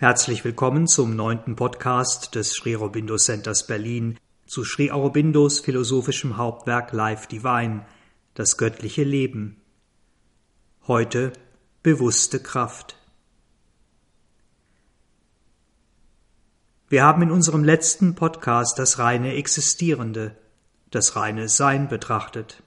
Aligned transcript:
Herzlich 0.00 0.46
willkommen 0.46 0.86
zum 0.86 1.14
neunten 1.14 1.56
Podcast 1.56 2.34
des 2.34 2.54
Sri 2.54 2.74
Aurobindo 2.74 3.18
Centers 3.18 3.66
Berlin 3.66 4.18
zu 4.46 4.64
Sri 4.64 4.90
Aurobindos 4.90 5.60
philosophischem 5.60 6.38
Hauptwerk 6.38 6.92
Life 6.92 7.28
Divine, 7.28 7.84
das 8.32 8.56
göttliche 8.56 9.04
Leben. 9.04 9.60
Heute 10.86 11.34
bewusste 11.82 12.40
Kraft. 12.40 12.96
Wir 16.88 17.04
haben 17.04 17.20
in 17.20 17.30
unserem 17.30 17.62
letzten 17.62 18.14
Podcast 18.14 18.78
das 18.78 18.98
reine 18.98 19.34
Existierende, 19.34 20.34
das 20.90 21.14
reine 21.14 21.50
Sein 21.50 21.88
betrachtet. 21.88 22.62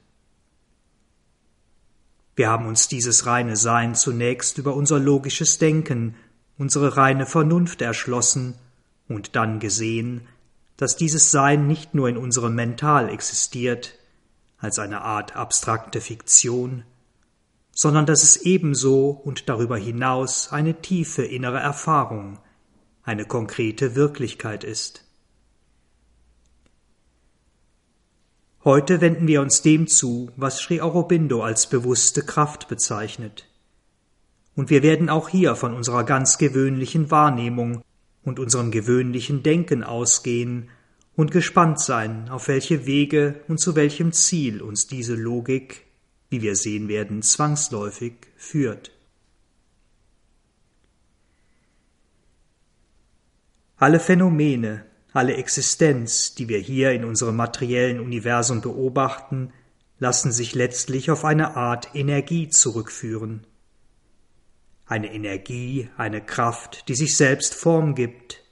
Wir 2.36 2.52
haben 2.52 2.68
uns 2.68 2.88
dieses 2.88 3.26
reine 3.26 3.56
Sein 3.56 3.96
zunächst 3.96 4.60
über 4.60 4.76
unser 4.76 5.00
logisches 5.00 5.58
Denken 5.58 6.14
unsere 6.58 6.98
reine 6.98 7.26
Vernunft 7.26 7.82
erschlossen 7.82 8.56
und 9.08 9.36
dann 9.36 9.59
gesehen, 9.59 10.27
dass 10.77 10.96
dieses 10.96 11.32
Sein 11.32 11.68
nicht 11.68 11.94
nur 11.94 12.10
in 12.10 12.18
unserem 12.18 12.55
Mental 12.55 13.10
existiert, 13.10 13.98
als 14.58 14.80
eine 14.80 15.02
Art 15.02 15.36
abstrakte 15.36 16.00
Fiktion, 16.00 16.84
sondern 17.72 18.05
dass 18.05 18.24
es 18.24 18.38
ebenso 18.38 19.10
und 19.10 19.50
darüber 19.50 19.77
hinaus 19.77 20.52
eine 20.52 20.82
tiefe 20.82 21.24
innere 21.24 21.60
Erfahrung, 21.60 22.40
eine 23.04 23.26
konkrete 23.26 23.96
Wirklichkeit 23.96 24.63
ist. 24.63 25.04
Heute 28.63 29.02
wenden 29.02 29.27
wir 29.27 29.41
uns 29.41 29.62
dem 29.62 29.88
zu, 29.88 30.32
was 30.38 30.60
Sri 30.60 30.80
Aurobindo 30.80 31.44
als 31.44 31.68
bewusste 31.68 32.24
Kraft 32.24 32.70
bezeichnet 32.70 33.46
und 34.55 34.70
wir 34.70 34.84
werden 34.84 35.09
auch 35.09 35.30
hier 35.30 35.55
von 35.55 35.73
unserer 35.73 36.03
ganz 36.03 36.38
gewöhnlichen 36.38 37.09
Wahrnehmung 37.12 37.84
und 38.23 38.39
unserem 38.39 38.71
gewöhnlichen 38.71 39.43
Denken 39.43 39.84
ausgehen 39.84 40.70
und 41.15 41.32
gespannt 41.32 41.79
sein, 41.79 42.29
auf 42.29 42.48
welche 42.48 42.85
Wege 42.85 43.41
und 43.48 43.60
zu 43.60 43.76
welchem 43.76 44.12
Ziel 44.13 44.62
uns 44.62 44.87
diese 44.87 45.15
Logik, 45.15 45.85
wie 46.29 46.41
wir 46.41 46.55
sehen 46.55 46.87
werden, 46.87 47.21
zwangsläufig 47.21 48.13
führt. 48.35 48.91
Alle 53.77 53.99
Phänomene, 53.99 54.85
alle 55.12 55.35
Existenz, 55.35 56.35
die 56.35 56.48
wir 56.48 56.60
hier 56.60 56.91
in 56.91 57.04
unserem 57.04 57.35
materiellen 57.35 57.99
Universum 57.99 58.62
beobachten, 58.62 59.51
lassen 59.99 60.32
sich 60.32 60.55
letztlich 60.55 61.12
auf 61.12 61.26
eine 61.26 61.55
Art 61.55 61.93
Energie 61.93 62.49
zurückführen 62.49 63.45
eine 64.94 65.12
Energie, 65.12 65.90
eine 65.97 66.22
Kraft, 66.22 66.88
die 66.88 66.94
sich 66.94 67.18
selbst 67.18 67.56
Form 67.56 67.96
gibt, 67.96 68.44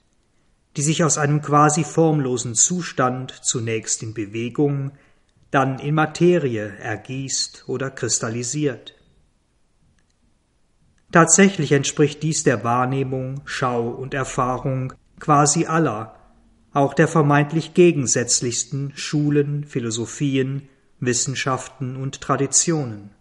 die 0.76 0.82
sich 0.82 1.04
aus 1.04 1.20
einem 1.20 1.44
quasi 1.44 1.84
formlosen 1.84 2.56
Zustand 2.56 3.32
zunächst 3.44 4.02
in 4.02 4.16
Bewegung, 4.16 4.94
dann 5.52 5.78
in 5.78 5.94
Materie 5.94 6.76
ergießt 6.80 7.66
oder 7.68 7.92
kristallisiert. 7.92 8.96
Tatsächlich 11.12 11.74
entspricht 11.74 12.24
dies 12.24 12.44
der 12.44 12.64
Wahrnehmung, 12.64 13.42
Schau 13.46 13.90
und 13.90 14.16
Erfahrung 14.16 14.94
quasi 15.20 15.68
aller, 15.68 16.16
auch 16.74 16.96
der 16.96 17.08
vermeintlich 17.08 17.76
gegensätzlichsten 17.76 18.94
Schulen, 18.96 19.64
Philosophien, 19.66 20.70
Wissenschaften 21.00 21.98
und 21.98 22.20
Traditionen. 22.20 23.12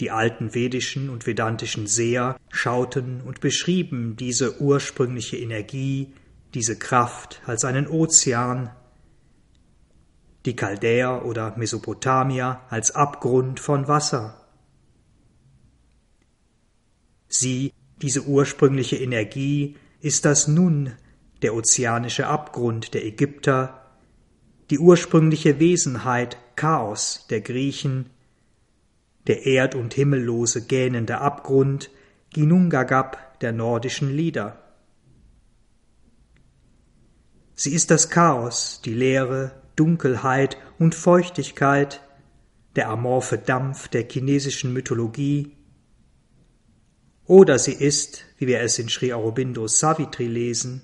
Die 0.00 0.10
alten 0.10 0.54
vedischen 0.54 1.08
und 1.08 1.26
vedantischen 1.26 1.86
Seher 1.86 2.36
schauten 2.50 3.22
und 3.22 3.40
beschrieben 3.40 4.16
diese 4.16 4.60
ursprüngliche 4.60 5.38
Energie, 5.38 6.12
diese 6.54 6.78
Kraft 6.78 7.40
als 7.46 7.64
einen 7.64 7.86
Ozean, 7.86 8.70
die 10.44 10.54
Chaldäer 10.54 11.24
oder 11.24 11.56
Mesopotamier 11.56 12.60
als 12.68 12.94
Abgrund 12.94 13.58
von 13.58 13.88
Wasser. 13.88 14.46
Sie, 17.28 17.72
diese 18.00 18.22
ursprüngliche 18.22 18.96
Energie, 18.96 19.76
ist 20.00 20.24
das 20.24 20.46
Nun, 20.46 20.92
der 21.42 21.54
ozeanische 21.54 22.26
Abgrund 22.26 22.94
der 22.94 23.04
Ägypter, 23.04 23.82
die 24.70 24.78
ursprüngliche 24.78 25.58
Wesenheit 25.58 26.38
Chaos 26.56 27.26
der 27.28 27.40
Griechen, 27.40 28.10
der 29.26 29.46
erd- 29.46 29.74
und 29.74 29.94
himmellose 29.94 30.66
gähnende 30.66 31.18
Abgrund, 31.18 31.90
Ginungagap 32.30 33.40
der 33.40 33.52
nordischen 33.52 34.10
Lieder. 34.10 34.62
Sie 37.54 37.72
ist 37.72 37.90
das 37.90 38.10
Chaos, 38.10 38.82
die 38.84 38.94
Leere, 38.94 39.62
Dunkelheit 39.76 40.58
und 40.78 40.94
Feuchtigkeit, 40.94 42.02
der 42.76 42.90
amorphe 42.90 43.38
Dampf 43.38 43.88
der 43.88 44.06
chinesischen 44.08 44.72
Mythologie, 44.72 45.56
oder 47.26 47.58
sie 47.58 47.72
ist, 47.72 48.24
wie 48.38 48.46
wir 48.46 48.60
es 48.60 48.78
in 48.78 48.88
Sri 48.88 49.12
Aurobindo 49.12 49.66
Savitri 49.66 50.26
lesen, 50.26 50.82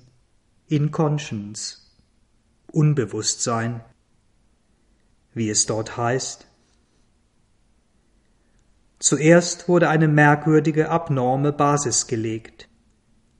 Inconscience, 0.67 1.95
Unbewusstsein, 2.71 3.81
wie 5.33 5.49
es 5.49 5.65
dort 5.65 5.95
heißt, 5.95 6.47
Zuerst 9.03 9.67
wurde 9.67 9.89
eine 9.89 10.07
merkwürdige, 10.07 10.87
abnorme 10.87 11.51
Basis 11.51 12.07
gelegt. 12.07 12.69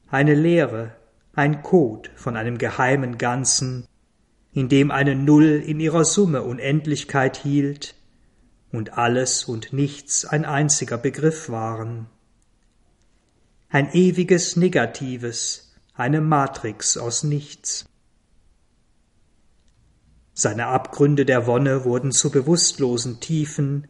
Eine 0.10 0.36
Lehre, 0.36 0.94
ein 1.32 1.64
Code 1.64 2.10
von 2.18 2.36
einem 2.36 2.58
geheimen 2.58 3.18
Ganzen, 3.18 3.88
in 4.52 4.68
dem 4.68 4.92
eine 4.92 5.16
Null 5.16 5.64
in 5.66 5.80
ihrer 5.80 6.04
Summe 6.04 6.44
Unendlichkeit 6.44 7.38
hielt 7.38 7.96
und 8.74 8.98
alles 8.98 9.46
und 9.46 9.72
nichts 9.72 10.26
ein 10.26 10.44
einziger 10.44 10.98
Begriff 10.98 11.48
waren. 11.48 12.08
Ein 13.70 13.90
ewiges 13.94 14.58
Negatives, 14.58 15.74
eine 15.94 16.20
Matrix 16.20 16.98
aus 16.98 17.24
nichts. 17.24 17.86
Seine 20.34 20.68
Abgründe 20.68 21.26
der 21.26 21.48
Wonne 21.48 21.86
wurden 21.86 22.12
zu 22.12 22.32
bewusstlosen 22.32 23.22
Tiefen, 23.22 23.88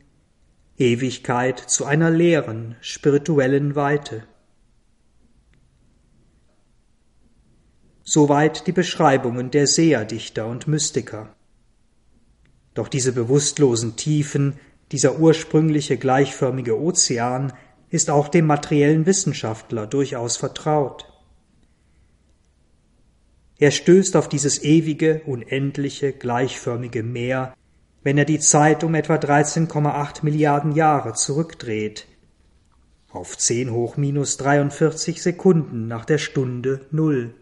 Ewigkeit 0.83 1.59
zu 1.59 1.85
einer 1.85 2.11
leeren, 2.11 2.75
spirituellen 2.81 3.75
Weite. 3.75 4.25
Soweit 8.03 8.67
die 8.67 8.73
Beschreibungen 8.73 9.49
der 9.49 9.65
Seherdichter 9.65 10.45
und 10.45 10.67
Mystiker. 10.67 11.33
Doch 12.73 12.89
diese 12.89 13.13
bewusstlosen 13.13 13.95
Tiefen, 13.95 14.59
dieser 14.91 15.19
ursprüngliche 15.19 15.97
gleichförmige 15.97 16.77
Ozean 16.77 17.53
ist 17.89 18.09
auch 18.09 18.27
dem 18.27 18.45
materiellen 18.45 19.05
Wissenschaftler 19.05 19.87
durchaus 19.87 20.35
vertraut. 20.35 21.05
Er 23.57 23.71
stößt 23.71 24.17
auf 24.17 24.27
dieses 24.27 24.63
ewige, 24.63 25.21
unendliche, 25.25 26.11
gleichförmige 26.11 27.03
Meer 27.03 27.53
wenn 28.03 28.17
er 28.17 28.25
die 28.25 28.39
Zeit 28.39 28.83
um 28.83 28.95
etwa 28.95 29.15
13,8 29.15 30.23
Milliarden 30.23 30.73
Jahre 30.73 31.13
zurückdreht, 31.13 32.05
auf 33.11 33.37
10 33.37 33.71
hoch 33.71 33.95
minus 33.95 34.37
43 34.37 35.21
Sekunden 35.21 35.87
nach 35.87 36.05
der 36.05 36.17
Stunde 36.17 36.85
Null. 36.91 37.33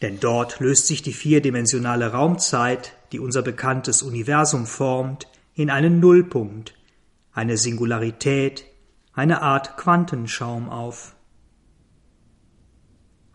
Denn 0.00 0.18
dort 0.18 0.58
löst 0.58 0.88
sich 0.88 1.02
die 1.02 1.12
vierdimensionale 1.12 2.12
Raumzeit, 2.12 2.96
die 3.12 3.20
unser 3.20 3.42
bekanntes 3.42 4.02
Universum 4.02 4.66
formt, 4.66 5.28
in 5.54 5.70
einen 5.70 6.00
Nullpunkt, 6.00 6.74
eine 7.32 7.56
Singularität, 7.56 8.64
eine 9.12 9.42
Art 9.42 9.76
Quantenschaum 9.76 10.68
auf. 10.68 11.14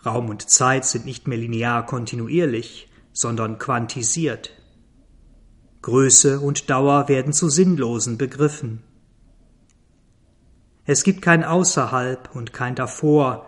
Raum 0.06 0.30
und 0.30 0.50
Zeit 0.50 0.86
sind 0.86 1.06
nicht 1.06 1.28
mehr 1.28 1.38
linear 1.38 1.86
kontinuierlich, 1.86 2.90
sondern 3.14 3.60
quantisiert. 3.60 4.52
Größe 5.82 6.40
und 6.40 6.70
Dauer 6.70 7.08
werden 7.08 7.34
zu 7.34 7.50
sinnlosen 7.50 8.18
Begriffen. 8.18 8.84
Es 10.86 11.04
gibt 11.04 11.22
kein 11.22 11.44
Außerhalb 11.44 12.34
und 12.36 12.54
kein 12.54 12.76
Davor, 12.76 13.46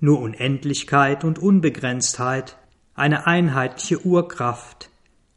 nur 0.00 0.20
Unendlichkeit 0.20 1.24
und 1.24 1.38
Unbegrenztheit, 1.38 2.58
eine 2.94 3.26
einheitliche 3.26 4.04
Urkraft, 4.04 4.90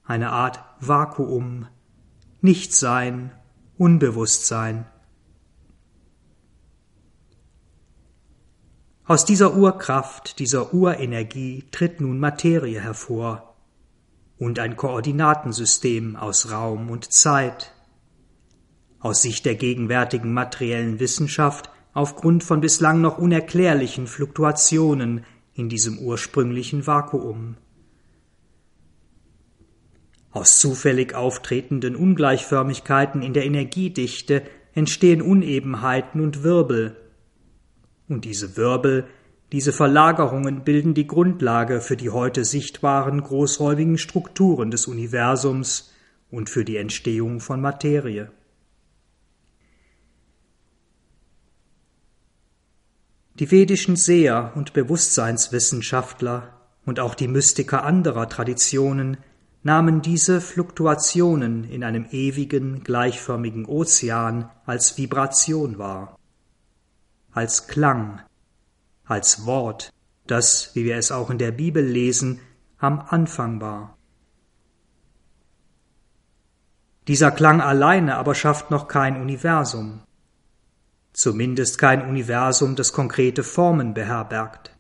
eine 0.04 0.32
Art 0.32 0.64
Vakuum, 0.80 1.68
Nichtsein, 2.42 3.32
Unbewusstsein. 3.78 4.86
Aus 9.06 9.26
dieser 9.26 9.56
Urkraft, 9.56 10.40
dieser 10.40 10.74
Urenergie 10.74 11.66
tritt 11.72 12.02
nun 12.02 12.20
Materie 12.20 12.80
hervor, 12.80 13.51
und 14.42 14.58
ein 14.58 14.76
Koordinatensystem 14.76 16.16
aus 16.16 16.50
Raum 16.50 16.90
und 16.90 17.14
Zeit. 17.14 17.76
Aus 19.00 19.22
Sicht 19.22 19.46
der 19.46 19.54
gegenwärtigen 19.54 20.34
materiellen 20.34 21.00
Wissenschaft 21.00 21.70
aufgrund 21.94 22.44
von 22.44 22.60
bislang 22.60 23.02
noch 23.02 23.20
unerklärlichen 23.20 24.08
Fluktuationen 24.08 25.26
in 25.54 25.70
diesem 25.70 26.00
ursprünglichen 26.00 26.88
Vakuum. 26.88 27.58
Aus 30.32 30.60
zufällig 30.60 31.14
auftretenden 31.14 31.96
Ungleichförmigkeiten 31.96 33.22
in 33.22 33.34
der 33.34 33.46
Energiedichte 33.46 34.42
entstehen 34.74 35.22
Unebenheiten 35.22 36.20
und 36.20 36.42
Wirbel. 36.42 36.96
Und 38.10 38.26
diese 38.26 38.58
Wirbel, 38.58 39.06
diese 39.52 39.74
Verlagerungen 39.74 40.64
bilden 40.64 40.94
die 40.94 41.08
Grundlage 41.08 41.82
für 41.82 41.98
die 41.98 42.10
heute 42.10 42.46
sichtbaren 42.46 43.22
großräumigen 43.22 43.98
Strukturen 43.98 44.72
des 44.72 44.88
Universums 44.88 45.92
und 46.30 46.50
für 46.50 46.64
die 46.64 46.78
Entstehung 46.78 47.42
von 47.42 47.60
Materie. 47.60 48.32
Die 53.40 53.52
vedischen 53.52 53.96
Seher 53.98 54.54
und 54.56 54.72
Bewusstseinswissenschaftler 54.72 56.54
und 56.86 57.00
auch 57.00 57.16
die 57.16 57.28
Mystiker 57.28 57.84
anderer 57.84 58.30
Traditionen 58.30 59.18
nahmen 59.64 60.02
diese 60.02 60.40
Fluktuationen 60.42 61.66
in 61.66 61.84
einem 61.84 62.06
ewigen, 62.12 62.84
gleichförmigen 62.84 63.66
Ozean 63.66 64.50
als 64.66 64.98
Vibration 64.98 65.78
wahr, 65.78 66.18
als 67.32 67.68
Klang, 67.68 68.22
als 69.12 69.46
Wort, 69.46 69.92
das, 70.26 70.72
wie 70.74 70.86
wir 70.86 70.96
es 70.96 71.12
auch 71.12 71.30
in 71.30 71.38
der 71.38 71.52
Bibel 71.52 71.84
lesen, 71.84 72.40
am 72.78 73.00
Anfang 73.00 73.60
war. 73.60 73.98
Dieser 77.08 77.32
Klang 77.32 77.62
alleine 77.62 78.16
aber 78.16 78.34
schafft 78.36 78.72
noch 78.72 78.88
kein 78.88 79.20
Universum, 79.20 80.02
zumindest 81.14 81.78
kein 81.78 82.08
Universum, 82.08 82.76
das 82.76 82.94
konkrete 82.94 83.44
Formen 83.44 83.94
beherbergt. 83.94 84.72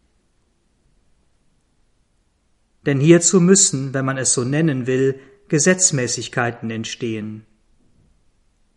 Denn 2.85 2.99
hierzu 2.99 3.41
müssen, 3.41 3.93
wenn 3.93 4.05
man 4.05 4.17
es 4.17 4.33
so 4.33 4.43
nennen 4.43 4.87
will, 4.87 5.19
Gesetzmäßigkeiten 5.49 6.71
entstehen. 6.71 7.45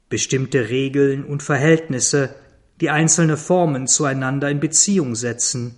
Bestimmte 0.08 0.68
Regeln 0.68 1.24
und 1.24 1.42
Verhältnisse, 1.42 2.34
die 2.84 2.90
einzelne 2.90 3.38
Formen 3.38 3.86
zueinander 3.86 4.50
in 4.50 4.60
Beziehung 4.60 5.14
setzen, 5.14 5.74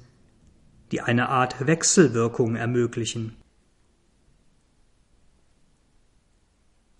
die 0.90 1.02
eine 1.02 1.28
Art 1.28 1.64
Wechselwirkung 1.64 2.56
ermöglichen. 2.56 3.36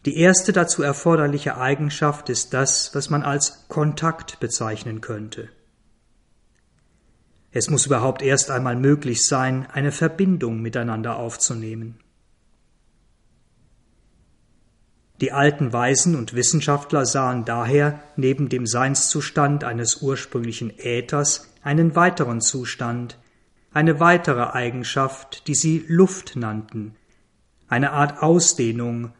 Die 0.04 0.16
erste 0.16 0.52
dazu 0.52 0.84
erforderliche 0.84 1.56
Eigenschaft 1.56 2.28
ist 2.28 2.54
das, 2.54 2.94
was 2.94 3.10
man 3.10 3.24
als 3.24 3.66
Kontakt 3.66 4.38
bezeichnen 4.38 5.00
könnte. 5.00 5.48
Es 7.50 7.68
muss 7.68 7.86
überhaupt 7.86 8.22
erst 8.22 8.52
einmal 8.52 8.76
möglich 8.76 9.26
sein, 9.26 9.66
eine 9.72 9.90
Verbindung 9.90 10.62
miteinander 10.62 11.16
aufzunehmen. 11.16 11.98
Die 15.20 15.32
alten 15.32 15.72
Weisen 15.72 16.14
und 16.14 16.34
Wissenschaftler 16.34 17.06
sahen 17.06 17.44
daher 17.44 18.00
neben 18.16 18.48
dem 18.48 18.66
Seinszustand 18.66 19.64
eines 19.64 20.02
ursprünglichen 20.02 20.78
Äthers 20.78 21.52
einen 21.62 21.96
weiteren 21.96 22.40
Zustand, 22.40 23.18
eine 23.72 23.98
weitere 23.98 24.52
Eigenschaft, 24.52 25.48
die 25.48 25.54
sie 25.54 25.84
Luft 25.88 26.36
nannten, 26.36 26.96
eine 27.68 27.92
Art 27.92 28.22
Ausdehnung, 28.22 29.12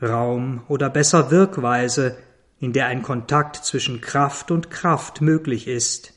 Raum 0.00 0.62
oder 0.68 0.90
besser 0.90 1.30
Wirkweise, 1.30 2.16
in 2.60 2.72
der 2.72 2.86
ein 2.86 3.02
Kontakt 3.02 3.56
zwischen 3.56 4.00
Kraft 4.00 4.50
und 4.50 4.70
Kraft 4.70 5.20
möglich 5.20 5.66
ist, 5.66 6.12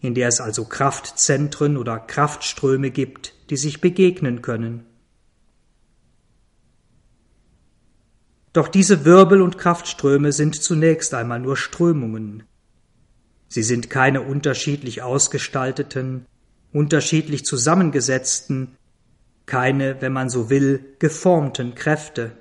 in 0.00 0.14
der 0.14 0.28
es 0.28 0.40
also 0.40 0.64
Kraftzentren 0.64 1.76
oder 1.76 1.98
Kraftströme 1.98 2.90
gibt, 2.90 3.34
die 3.50 3.56
sich 3.56 3.80
begegnen 3.80 4.42
können. 4.42 4.86
Doch 8.52 8.68
diese 8.68 9.04
Wirbel 9.04 9.40
und 9.40 9.56
Kraftströme 9.56 10.32
sind 10.32 10.62
zunächst 10.62 11.14
einmal 11.14 11.40
nur 11.40 11.56
Strömungen. 11.56 12.42
Sie 13.48 13.62
sind 13.62 13.90
keine 13.90 14.22
unterschiedlich 14.22 15.02
ausgestalteten, 15.02 16.26
unterschiedlich 16.72 17.44
zusammengesetzten, 17.44 18.76
keine, 19.46 20.00
wenn 20.00 20.12
man 20.12 20.28
so 20.28 20.50
will, 20.50 20.96
geformten 20.98 21.74
Kräfte. 21.74 22.32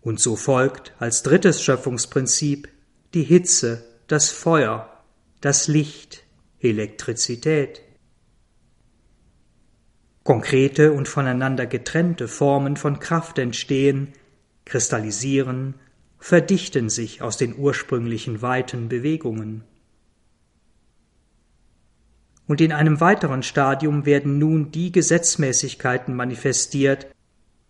Und 0.00 0.20
so 0.20 0.36
folgt 0.36 0.94
als 0.98 1.22
drittes 1.22 1.62
Schöpfungsprinzip 1.62 2.68
die 3.14 3.24
Hitze 3.24 3.84
das 4.06 4.30
Feuer, 4.30 5.04
das 5.40 5.68
Licht, 5.68 6.24
Elektrizität. 6.60 7.82
Konkrete 10.28 10.92
und 10.92 11.08
voneinander 11.08 11.64
getrennte 11.64 12.28
Formen 12.28 12.76
von 12.76 12.98
Kraft 12.98 13.38
entstehen, 13.38 14.12
kristallisieren, 14.66 15.76
verdichten 16.18 16.90
sich 16.90 17.22
aus 17.22 17.38
den 17.38 17.56
ursprünglichen 17.56 18.42
weiten 18.42 18.90
Bewegungen. 18.90 19.64
Und 22.46 22.60
in 22.60 22.72
einem 22.72 23.00
weiteren 23.00 23.42
Stadium 23.42 24.04
werden 24.04 24.36
nun 24.36 24.70
die 24.70 24.92
Gesetzmäßigkeiten 24.92 26.14
manifestiert, 26.14 27.06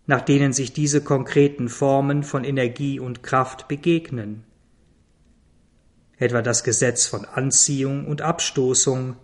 nach 0.07 0.23
denen 0.23 0.53
sich 0.53 0.73
diese 0.73 1.01
konkreten 1.01 1.69
Formen 1.69 2.25
von 2.25 2.43
Energie 2.43 2.99
und 2.99 3.23
Kraft 3.23 3.69
begegnen 3.69 4.43
etwa 6.21 6.43
das 6.43 6.65
Gesetz 6.65 7.07
von 7.07 7.25
Anziehung 7.25 8.09
und 8.09 8.23
Abstoßung, 8.23 9.15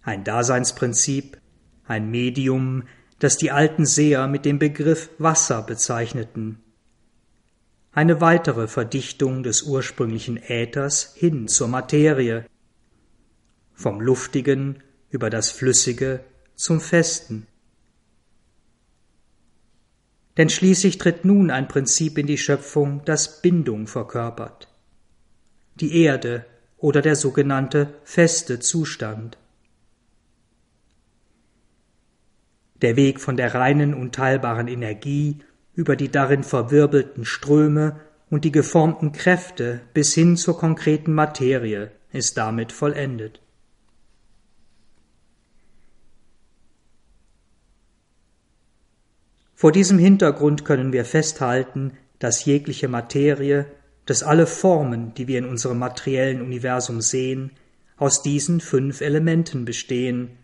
ein 0.00 0.24
Daseinsprinzip, 0.24 1.41
ein 1.86 2.10
Medium, 2.10 2.84
das 3.18 3.36
die 3.36 3.50
alten 3.50 3.86
Seher 3.86 4.26
mit 4.26 4.44
dem 4.44 4.58
Begriff 4.58 5.10
Wasser 5.18 5.62
bezeichneten, 5.62 6.60
eine 7.92 8.20
weitere 8.20 8.68
Verdichtung 8.68 9.42
des 9.42 9.62
ursprünglichen 9.62 10.36
Äthers 10.36 11.14
hin 11.14 11.48
zur 11.48 11.68
Materie, 11.68 12.46
vom 13.74 14.00
Luftigen 14.00 14.82
über 15.10 15.28
das 15.28 15.50
Flüssige 15.50 16.20
zum 16.54 16.80
Festen. 16.80 17.46
Denn 20.36 20.48
schließlich 20.48 20.96
tritt 20.98 21.24
nun 21.24 21.50
ein 21.50 21.68
Prinzip 21.68 22.16
in 22.16 22.26
die 22.26 22.38
Schöpfung, 22.38 23.04
das 23.04 23.42
Bindung 23.42 23.86
verkörpert 23.86 24.72
die 25.76 26.02
Erde 26.02 26.44
oder 26.78 27.02
der 27.02 27.16
sogenannte 27.16 27.94
feste 28.04 28.60
Zustand. 28.60 29.38
Der 32.82 32.96
Weg 32.96 33.20
von 33.20 33.36
der 33.36 33.54
reinen 33.54 33.94
unteilbaren 33.94 34.68
Energie 34.68 35.38
über 35.74 35.96
die 35.96 36.10
darin 36.10 36.44
verwirbelten 36.44 37.24
Ströme 37.24 38.00
und 38.28 38.44
die 38.44 38.52
geformten 38.52 39.12
Kräfte 39.12 39.80
bis 39.94 40.14
hin 40.14 40.36
zur 40.36 40.58
konkreten 40.58 41.14
Materie 41.14 41.92
ist 42.12 42.36
damit 42.36 42.72
vollendet. 42.72 43.40
Vor 49.54 49.72
diesem 49.72 49.98
Hintergrund 49.98 50.64
können 50.64 50.92
wir 50.92 51.04
festhalten, 51.04 51.92
dass 52.18 52.44
jegliche 52.44 52.88
Materie 52.88 53.66
dass 54.06 54.22
alle 54.22 54.46
Formen, 54.46 55.14
die 55.14 55.28
wir 55.28 55.38
in 55.38 55.46
unserem 55.46 55.78
materiellen 55.78 56.42
Universum 56.42 57.00
sehen, 57.00 57.52
aus 57.96 58.22
diesen 58.22 58.60
fünf 58.60 59.00
Elementen 59.00 59.64
bestehen. 59.64 60.38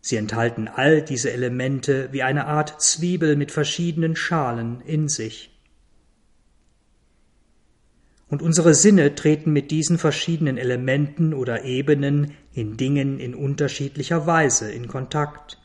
Sie 0.00 0.16
enthalten 0.16 0.68
all 0.68 1.02
diese 1.02 1.30
Elemente 1.30 2.08
wie 2.12 2.22
eine 2.22 2.46
Art 2.46 2.80
Zwiebel 2.80 3.36
mit 3.36 3.52
verschiedenen 3.52 4.16
Schalen 4.16 4.80
in 4.80 5.08
sich. 5.08 5.50
Und 8.28 8.42
unsere 8.42 8.74
Sinne 8.74 9.14
treten 9.14 9.52
mit 9.52 9.70
diesen 9.70 9.98
verschiedenen 9.98 10.56
Elementen 10.56 11.34
oder 11.34 11.64
Ebenen 11.64 12.34
in 12.52 12.76
Dingen 12.76 13.18
in 13.18 13.34
unterschiedlicher 13.34 14.26
Weise 14.26 14.70
in 14.70 14.88
Kontakt. 14.88 15.58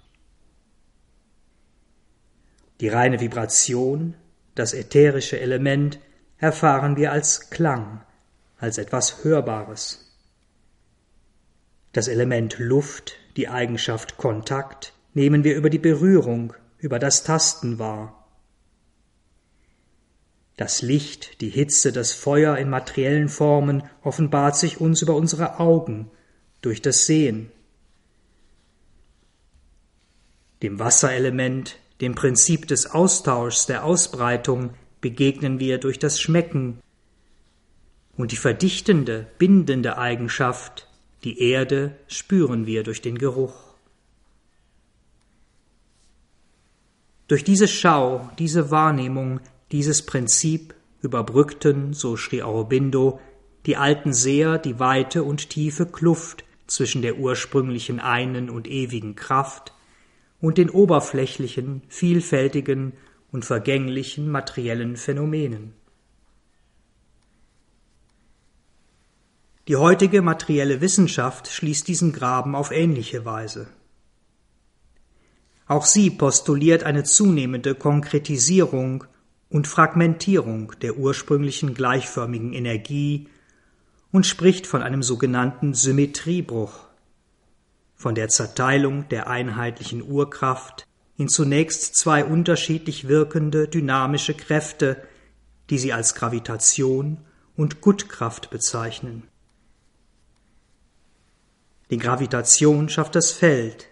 Die 2.81 2.89
reine 2.89 3.21
Vibration, 3.21 4.15
das 4.55 4.73
ätherische 4.73 5.39
Element, 5.39 5.99
erfahren 6.37 6.97
wir 6.97 7.11
als 7.11 7.49
Klang, 7.51 8.03
als 8.57 8.77
etwas 8.77 9.23
Hörbares. 9.23 10.11
Das 11.93 12.07
Element 12.07 12.57
Luft, 12.59 13.17
die 13.35 13.47
Eigenschaft 13.47 14.17
Kontakt, 14.17 14.93
nehmen 15.13 15.43
wir 15.43 15.55
über 15.55 15.69
die 15.69 15.79
Berührung, 15.79 16.53
über 16.77 16.99
das 16.99 17.23
Tasten 17.23 17.79
wahr. 17.79 18.25
Das 20.57 20.81
Licht, 20.81 21.41
die 21.41 21.49
Hitze, 21.49 21.91
das 21.91 22.13
Feuer 22.13 22.57
in 22.57 22.69
materiellen 22.69 23.27
Formen 23.27 23.83
offenbart 24.03 24.55
sich 24.55 24.79
uns 24.79 25.01
über 25.01 25.15
unsere 25.15 25.59
Augen, 25.59 26.09
durch 26.61 26.81
das 26.81 27.05
Sehen. 27.05 27.51
Dem 30.63 30.79
Wasserelement, 30.79 31.77
dem 32.01 32.15
Prinzip 32.15 32.67
des 32.67 32.89
Austauschs, 32.89 33.65
der 33.65 33.83
Ausbreitung, 33.83 34.73
begegnen 35.01 35.59
wir 35.59 35.77
durch 35.77 35.99
das 35.99 36.19
Schmecken, 36.19 36.79
Und 38.17 38.31
die 38.31 38.37
verdichtende, 38.37 39.27
bindende 39.37 39.97
Eigenschaft, 39.97 40.87
die 41.25 41.39
Erde, 41.39 41.95
spüren 42.07 42.67
wir 42.67 42.83
durch 42.83 43.01
den 43.01 43.17
Geruch. 43.17 43.55
Durch 47.27 47.43
diese 47.43 47.67
Schau, 47.67 48.29
diese 48.37 48.69
Wahrnehmung, 48.69 49.39
dieses 49.71 50.05
Prinzip 50.05 50.75
überbrückten, 51.01 51.93
so 51.93 52.15
Sri 52.15 52.43
Aurobindo, 52.43 53.19
die 53.65 53.75
alten 53.75 54.13
Seher 54.13 54.59
die 54.59 54.79
weite 54.79 55.23
und 55.23 55.49
tiefe 55.49 55.87
Kluft 55.87 56.45
zwischen 56.67 57.01
der 57.01 57.17
ursprünglichen 57.17 57.99
einen 57.99 58.51
und 58.51 58.67
ewigen 58.67 59.15
Kraft 59.15 59.73
und 60.39 60.59
den 60.59 60.69
oberflächlichen, 60.69 61.81
vielfältigen 61.87 62.93
und 63.31 63.45
vergänglichen 63.45 64.29
materiellen 64.29 64.95
Phänomenen. 64.95 65.73
Die 69.67 69.77
heutige 69.77 70.21
materielle 70.21 70.79
Wissenschaft 70.79 71.47
schließt 71.47 71.87
diesen 71.87 72.13
Graben 72.13 72.53
auf 72.53 72.71
ähnliche 72.71 73.25
Weise. 73.25 73.67
Auch 75.65 75.85
sie 75.85 76.11
postuliert 76.11 76.83
eine 76.83 77.03
zunehmende 77.03 77.73
Konkretisierung 77.73 79.05
und 79.49 79.67
Fragmentierung 79.67 80.73
der 80.83 80.97
ursprünglichen 80.97 81.73
gleichförmigen 81.73 82.53
Energie 82.53 83.27
und 84.11 84.27
spricht 84.27 84.67
von 84.67 84.83
einem 84.83 85.01
sogenannten 85.01 85.73
Symmetriebruch, 85.73 86.85
von 87.95 88.13
der 88.13 88.27
Zerteilung 88.29 89.09
der 89.09 89.27
einheitlichen 89.27 90.03
Urkraft 90.03 90.85
in 91.17 91.27
zunächst 91.27 91.95
zwei 91.95 92.23
unterschiedlich 92.23 93.07
wirkende 93.07 93.67
dynamische 93.67 94.35
Kräfte, 94.35 95.01
die 95.71 95.79
sie 95.79 95.91
als 95.91 96.13
Gravitation 96.13 97.17
und 97.55 97.81
Gutkraft 97.81 98.51
bezeichnen. 98.51 99.23
Die 101.95 102.01
Gravitation 102.01 102.89
schafft 102.89 103.15
das 103.15 103.31
Feld, 103.31 103.87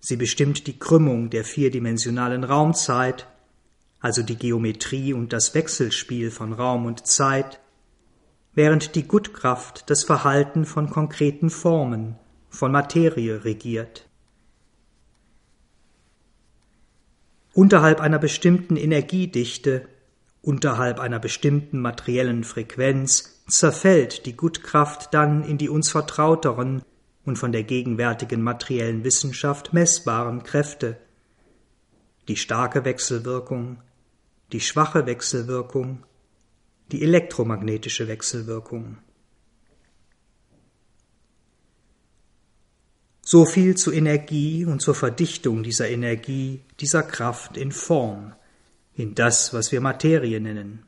Sie 0.00 0.16
bestimmt 0.16 0.66
die 0.66 0.76
Krümmung 0.76 1.30
der 1.30 1.44
vierdimensionalen 1.44 2.42
Raumzeit, 2.42 3.28
also 4.00 4.24
die 4.24 4.34
Geometrie 4.34 5.12
und 5.12 5.32
das 5.32 5.54
Wechselspiel 5.54 6.32
von 6.32 6.52
Raum 6.52 6.84
und 6.84 7.06
Zeit, 7.06 7.60
während 8.54 8.96
die 8.96 9.06
Gutkraft 9.06 9.88
das 9.88 10.02
Verhalten 10.02 10.64
von 10.64 10.90
konkreten 10.90 11.48
Formen, 11.48 12.16
von 12.50 12.72
Materie 12.72 13.44
regiert. 13.44 14.08
Unterhalb 17.54 18.00
einer 18.00 18.18
bestimmten 18.18 18.74
Energiedichte, 18.74 19.86
unterhalb 20.42 20.98
einer 20.98 21.20
bestimmten 21.20 21.78
materiellen 21.78 22.42
Frequenz 22.42 23.44
zerfällt 23.46 24.26
die 24.26 24.36
Gutkraft 24.36 25.14
dann 25.14 25.44
in 25.44 25.56
die 25.56 25.68
uns 25.68 25.88
vertrauteren, 25.88 26.82
und 27.28 27.36
von 27.36 27.52
der 27.52 27.62
gegenwärtigen 27.62 28.42
materiellen 28.42 29.04
Wissenschaft 29.04 29.74
messbaren 29.74 30.42
Kräfte, 30.42 30.96
die 32.26 32.36
starke 32.36 32.84
Wechselwirkung, 32.84 33.82
die 34.52 34.60
schwache 34.60 35.04
Wechselwirkung, 35.06 36.04
die 36.90 37.02
elektromagnetische 37.02 38.08
Wechselwirkung. 38.08 38.96
So 43.20 43.44
viel 43.44 43.76
zur 43.76 43.92
Energie 43.92 44.64
und 44.64 44.80
zur 44.80 44.94
Verdichtung 44.94 45.62
dieser 45.62 45.90
Energie, 45.90 46.62
dieser 46.80 47.02
Kraft 47.02 47.58
in 47.58 47.72
Form, 47.72 48.34
in 48.94 49.14
das, 49.14 49.52
was 49.52 49.70
wir 49.70 49.82
Materie 49.82 50.40
nennen. 50.40 50.82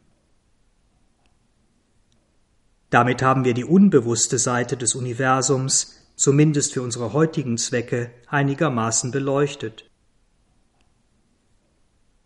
Damit 2.88 3.22
haben 3.22 3.44
wir 3.44 3.52
die 3.52 3.64
unbewusste 3.64 4.38
Seite 4.38 4.78
des 4.78 4.94
Universums 4.94 5.99
zumindest 6.20 6.74
für 6.74 6.82
unsere 6.82 7.14
heutigen 7.14 7.56
Zwecke, 7.56 8.10
einigermaßen 8.26 9.10
beleuchtet. 9.10 9.88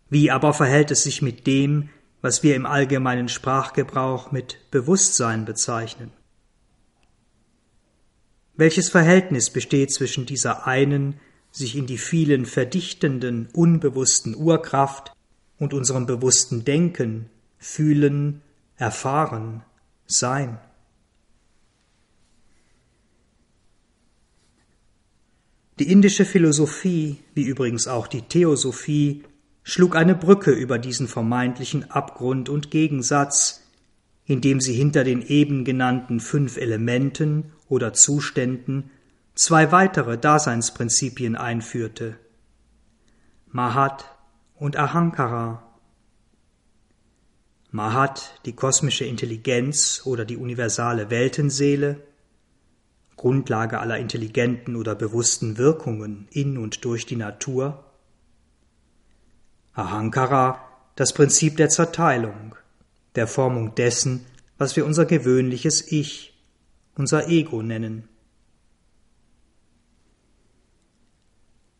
Wie 0.09 0.29
aber 0.31 0.53
verhält 0.53 0.91
es 0.91 1.03
sich 1.03 1.21
mit 1.21 1.47
dem, 1.47 1.87
was 2.21 2.43
wir 2.43 2.57
im 2.57 2.65
allgemeinen 2.65 3.29
Sprachgebrauch 3.29 4.33
mit 4.33 4.57
Bewusstsein 4.69 5.45
bezeichnen? 5.45 6.11
Welches 8.57 8.89
Verhältnis 8.89 9.49
besteht 9.49 9.93
zwischen 9.93 10.25
dieser 10.25 10.67
einen, 10.67 11.21
sich 11.51 11.77
in 11.77 11.85
die 11.85 11.97
vielen 11.97 12.45
verdichtenden, 12.45 13.47
unbewussten 13.53 14.35
Urkraft 14.35 15.13
und 15.57 15.73
unserem 15.73 16.05
bewussten 16.05 16.65
Denken, 16.65 17.29
Fühlen, 17.59 18.41
Erfahren, 18.75 19.63
Sein? 20.05 20.59
Die 25.79 25.91
indische 25.91 26.23
Philosophie, 26.23 27.17
wie 27.33 27.43
übrigens 27.43 27.87
auch 27.87 28.07
die 28.07 28.21
Theosophie, 28.21 29.23
schlug 29.63 29.95
eine 29.95 30.15
Brücke 30.15 30.51
über 30.51 30.79
diesen 30.79 31.07
vermeintlichen 31.07 31.91
Abgrund 31.91 32.47
und 32.47 32.71
Gegensatz, 32.71 33.61
indem 34.25 34.61
sie 34.61 34.73
hinter 34.73 35.03
den 35.03 35.21
eben 35.21 35.65
genannten 35.65 36.19
fünf 36.19 36.55
Elementen 36.57 37.51
oder 37.67 37.93
Zuständen 37.93 38.89
zwei 39.33 39.71
weitere 39.73 40.17
Daseinsprinzipien 40.17 41.35
einführte 41.35 42.17
Mahat 43.51 44.05
und 44.55 44.77
Ahankara. 44.77 45.63
Mahat, 47.71 48.39
die 48.45 48.53
kosmische 48.53 49.03
Intelligenz 49.03 50.01
oder 50.05 50.23
die 50.23 50.37
universale 50.37 51.09
Weltenseele, 51.09 52.01
Grundlage 53.15 53.79
aller 53.79 53.97
intelligenten 53.97 54.75
oder 54.75 54.95
bewussten 54.95 55.57
Wirkungen 55.57 56.27
in 56.31 56.57
und 56.57 56.83
durch 56.83 57.05
die 57.05 57.15
Natur. 57.15 57.83
Ahankara, 59.73 60.59
das 60.95 61.13
Prinzip 61.13 61.57
der 61.57 61.69
Zerteilung, 61.69 62.55
der 63.15 63.27
Formung 63.27 63.75
dessen, 63.75 64.25
was 64.57 64.75
wir 64.75 64.85
unser 64.85 65.05
gewöhnliches 65.05 65.91
Ich, 65.91 66.33
unser 66.95 67.27
Ego 67.27 67.61
nennen. 67.61 68.07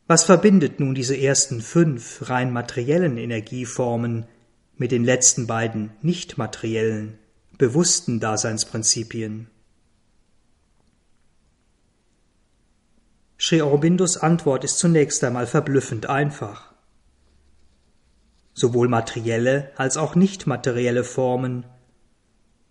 Was 0.07 0.23
verbindet 0.23 0.79
nun 0.79 0.93
diese 0.93 1.17
ersten 1.17 1.61
fünf 1.61 2.29
rein 2.29 2.53
materiellen 2.53 3.17
Energieformen 3.17 4.27
mit 4.77 4.91
den 4.91 5.03
letzten 5.03 5.47
beiden 5.47 5.91
nicht 6.01 6.37
materiellen, 6.37 7.17
bewussten 7.57 8.19
Daseinsprinzipien? 8.19 9.47
Sri 13.37 13.61
Aurobindos 13.61 14.17
Antwort 14.17 14.63
ist 14.63 14.79
zunächst 14.79 15.23
einmal 15.23 15.45
verblüffend 15.45 16.07
einfach. 16.07 16.73
Sowohl 18.53 18.87
materielle 18.87 19.71
als 19.75 19.97
auch 19.97 20.15
nicht 20.15 20.47
materielle 20.47 21.03
Formen, 21.03 21.65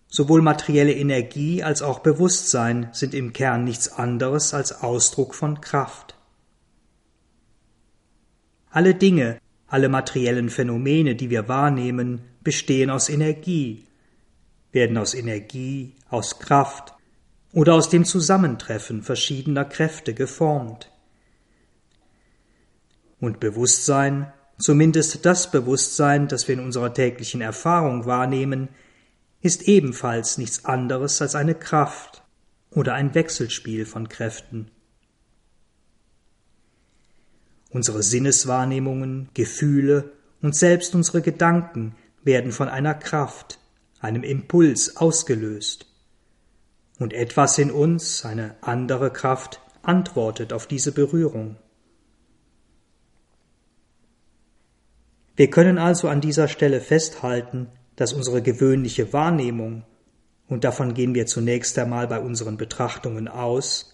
sowohl 0.07 0.41
materielle 0.41 0.93
Energie 0.93 1.61
als 1.61 1.83
auch 1.83 1.99
Bewusstsein 1.99 2.89
sind 2.93 3.13
im 3.13 3.33
Kern 3.33 3.63
nichts 3.63 3.91
anderes 3.91 4.53
als 4.53 4.81
Ausdruck 4.81 5.35
von 5.35 5.61
Kraft. 5.61 6.15
Alle 8.71 8.95
Dinge, 8.95 9.39
alle 9.67 9.89
materiellen 9.89 10.49
Phänomene, 10.49 11.15
die 11.15 11.29
wir 11.29 11.47
wahrnehmen, 11.47 12.21
bestehen 12.43 12.89
aus 12.89 13.09
Energie, 13.09 13.85
werden 14.71 14.97
aus 14.97 15.13
Energie, 15.13 15.95
aus 16.09 16.39
Kraft, 16.39 16.94
oder 17.55 17.73
aus 17.73 17.87
dem 17.89 18.03
Zusammentreffen 18.03 19.01
verschiedener 19.01 19.63
Kräfte 19.63 20.13
geformt. 20.13 20.91
Und 23.21 23.39
Bewusstsein, 23.39 24.33
zumindest 24.59 25.25
das 25.25 25.51
Bewusstsein, 25.51 26.27
das 26.27 26.49
wir 26.49 26.55
in 26.55 26.65
unserer 26.65 26.93
täglichen 26.93 27.39
Erfahrung 27.39 28.05
wahrnehmen, 28.05 28.67
ist 29.41 29.69
ebenfalls 29.69 30.37
nichts 30.37 30.65
anderes 30.65 31.21
als 31.21 31.33
eine 31.33 31.55
Kraft 31.55 32.23
oder 32.71 32.93
ein 32.93 33.15
Wechselspiel 33.15 33.85
von 33.85 34.09
Kräften. 34.09 34.69
Unsere 37.69 38.03
Sinneswahrnehmungen, 38.03 39.29
Gefühle 39.33 40.11
und 40.41 40.57
selbst 40.57 40.93
unsere 40.93 41.21
Gedanken 41.21 41.95
werden 42.21 42.51
von 42.51 42.67
einer 42.67 42.95
Kraft, 42.95 43.59
einem 44.01 44.23
Impuls 44.23 44.97
ausgelöst 44.97 45.94
und 46.99 47.13
etwas 47.13 47.57
in 47.57 47.71
uns, 47.71 48.25
eine 48.25 48.55
andere 48.61 49.11
Kraft, 49.11 49.61
antwortet 49.81 50.53
auf 50.53 50.67
diese 50.67 50.91
Berührung. 50.91 51.57
Wir 55.35 55.49
können 55.49 55.77
also 55.77 56.07
an 56.07 56.21
dieser 56.21 56.47
Stelle 56.47 56.79
festhalten, 56.79 57.67
dass 57.95 58.13
unsere 58.13 58.41
gewöhnliche 58.41 59.11
Wahrnehmung, 59.11 59.83
und 60.47 60.63
davon 60.63 60.93
gehen 60.93 61.15
wir 61.15 61.25
zunächst 61.25 61.77
einmal 61.77 62.07
bei 62.07 62.19
unseren 62.19 62.57
Betrachtungen 62.57 63.27
aus, 63.27 63.93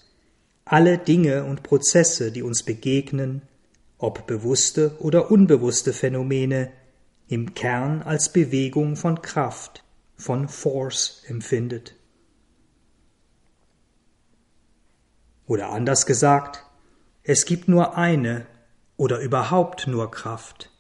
alle 0.66 0.98
Dinge 0.98 1.44
und 1.46 1.64
Prozesse, 1.64 2.32
die 2.32 2.44
uns 2.44 2.64
begegnen, 2.64 3.42
ob 3.98 4.28
bewusste 4.28 4.96
oder 5.00 5.32
unbewusste 5.32 5.94
Phänomene, 5.94 6.72
im 7.28 7.54
Kern 7.54 8.02
als 8.02 8.34
Bewegung 8.34 8.96
von 8.98 9.22
Kraft, 9.22 9.84
von 10.18 10.48
Force 10.50 11.24
empfindet. 11.28 11.96
Oder 15.52 15.72
anders 15.72 16.06
gesagt, 16.06 16.64
es 17.24 17.44
gibt 17.44 17.68
nur 17.68 17.98
eine 17.98 18.46
oder 18.96 19.20
überhaupt 19.20 19.86
nur 19.86 20.10
Kraft. 20.10 20.72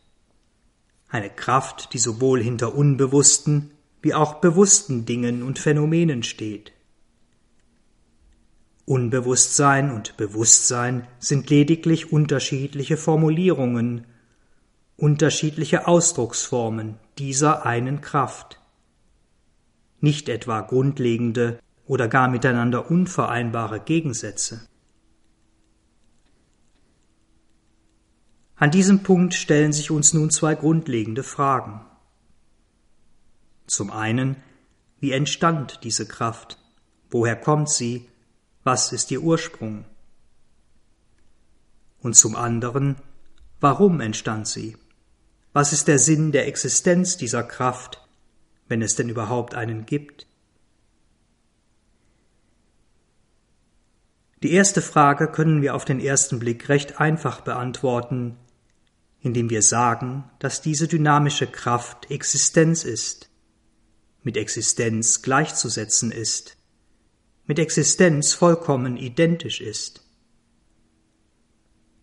Eine 1.09 1.29
Kraft, 1.29 1.91
die 1.91 1.99
sowohl 1.99 2.41
hinter 2.41 2.73
unbewussten 2.73 3.71
wie 4.01 4.13
auch 4.13 4.35
bewussten 4.35 5.05
Dingen 5.05 5.43
und 5.43 5.59
Phänomenen 5.59 6.23
steht. 6.23 6.71
Unbewusstsein 8.85 9.91
und 9.91 10.15
Bewusstsein 10.15 11.05
sind 11.19 11.49
lediglich 11.49 12.13
unterschiedliche 12.13 12.95
Formulierungen, 12.95 14.05
unterschiedliche 14.95 15.85
Ausdrucksformen 15.85 16.97
dieser 17.17 17.65
einen 17.65 17.99
Kraft, 17.99 18.61
nicht 19.99 20.29
etwa 20.29 20.61
grundlegende 20.61 21.59
oder 21.91 22.07
gar 22.07 22.29
miteinander 22.29 22.89
unvereinbare 22.89 23.81
Gegensätze. 23.81 24.65
An 28.55 28.71
diesem 28.71 29.03
Punkt 29.03 29.33
stellen 29.33 29.73
sich 29.73 29.91
uns 29.91 30.13
nun 30.13 30.29
zwei 30.31 30.55
grundlegende 30.55 31.21
Fragen. 31.21 31.81
Zum 33.67 33.91
einen, 33.91 34.37
wie 35.01 35.11
entstand 35.11 35.83
diese 35.83 36.07
Kraft? 36.07 36.57
Woher 37.09 37.35
kommt 37.35 37.69
sie? 37.69 38.07
Was 38.63 38.93
ist 38.93 39.11
ihr 39.11 39.21
Ursprung? 39.21 39.83
Und 41.99 42.15
zum 42.15 42.37
anderen, 42.37 42.95
warum 43.59 43.99
entstand 43.99 44.47
sie? 44.47 44.77
Was 45.51 45.73
ist 45.73 45.89
der 45.89 45.99
Sinn 45.99 46.31
der 46.31 46.47
Existenz 46.47 47.17
dieser 47.17 47.43
Kraft, 47.43 48.07
wenn 48.69 48.81
es 48.81 48.95
denn 48.95 49.09
überhaupt 49.09 49.55
einen 49.55 49.85
gibt? 49.85 50.25
Die 54.43 54.51
erste 54.51 54.81
Frage 54.81 55.27
können 55.27 55.61
wir 55.61 55.75
auf 55.75 55.85
den 55.85 55.99
ersten 55.99 56.39
Blick 56.39 56.69
recht 56.69 56.99
einfach 56.99 57.41
beantworten, 57.41 58.37
indem 59.19 59.49
wir 59.49 59.61
sagen, 59.61 60.23
dass 60.39 60.61
diese 60.61 60.87
dynamische 60.87 61.47
Kraft 61.47 62.09
Existenz 62.09 62.83
ist 62.83 63.31
mit 64.23 64.37
Existenz 64.37 65.21
gleichzusetzen 65.21 66.11
ist, 66.11 66.57
mit 67.45 67.59
Existenz 67.59 68.33
vollkommen 68.33 68.97
identisch 68.97 69.61
ist. 69.61 70.01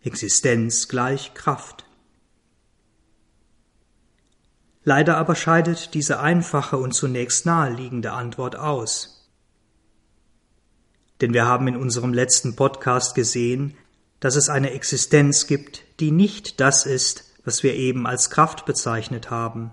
Existenz 0.03 0.89
gleich 0.89 1.35
Kraft. 1.35 1.85
Leider 4.85 5.17
aber 5.17 5.35
scheidet 5.35 5.95
diese 5.95 6.19
einfache 6.21 6.79
und 6.79 6.93
zunächst 6.93 7.47
naheliegende 7.47 8.13
Antwort 8.13 8.57
aus. 8.57 9.28
Denn 11.21 11.35
wir 11.35 11.47
haben 11.47 11.69
in 11.69 11.77
unserem 11.77 12.13
letzten 12.13 12.57
Podcast 12.57 13.15
gesehen, 13.15 13.77
dass 14.21 14.37
es 14.37 14.49
eine 14.49 14.71
Existenz 14.71 15.47
gibt, 15.47 15.85
die 16.01 16.11
nicht 16.11 16.61
das 16.61 16.87
ist, 16.87 17.33
was 17.45 17.63
wir 17.63 17.75
eben 17.75 18.07
als 18.07 18.31
Kraft 18.31 18.67
bezeichnet 18.67 19.31
haben 19.31 19.73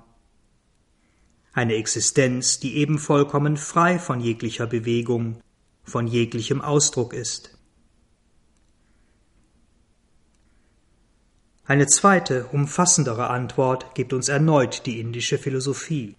eine 1.55 1.75
Existenz, 1.75 2.59
die 2.59 2.75
eben 2.75 2.99
vollkommen 2.99 3.55
frei 3.55 3.97
von 3.97 4.19
jeglicher 4.19 4.67
Bewegung, 4.67 5.39
von 5.83 6.05
jeglichem 6.05 6.61
Ausdruck 6.61 7.13
ist. 7.13 7.57
Eine 11.63 11.87
zweite, 11.87 12.47
umfassendere 12.47 13.29
Antwort 13.29 13.95
gibt 13.95 14.11
uns 14.11 14.27
erneut 14.27 14.85
die 14.85 14.99
indische 14.99 15.37
Philosophie. 15.37 16.17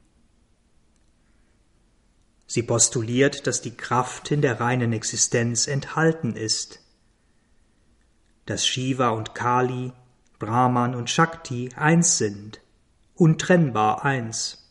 Sie 2.46 2.62
postuliert, 2.62 3.46
dass 3.46 3.60
die 3.60 3.76
Kraft 3.76 4.30
in 4.30 4.40
der 4.40 4.60
reinen 4.60 4.92
Existenz 4.92 5.66
enthalten 5.66 6.36
ist, 6.36 6.80
dass 8.46 8.66
Shiva 8.66 9.08
und 9.08 9.34
Kali, 9.34 9.92
Brahman 10.38 10.94
und 10.94 11.10
Shakti 11.10 11.70
eins 11.74 12.18
sind, 12.18 12.60
untrennbar 13.14 14.04
eins. 14.04 14.62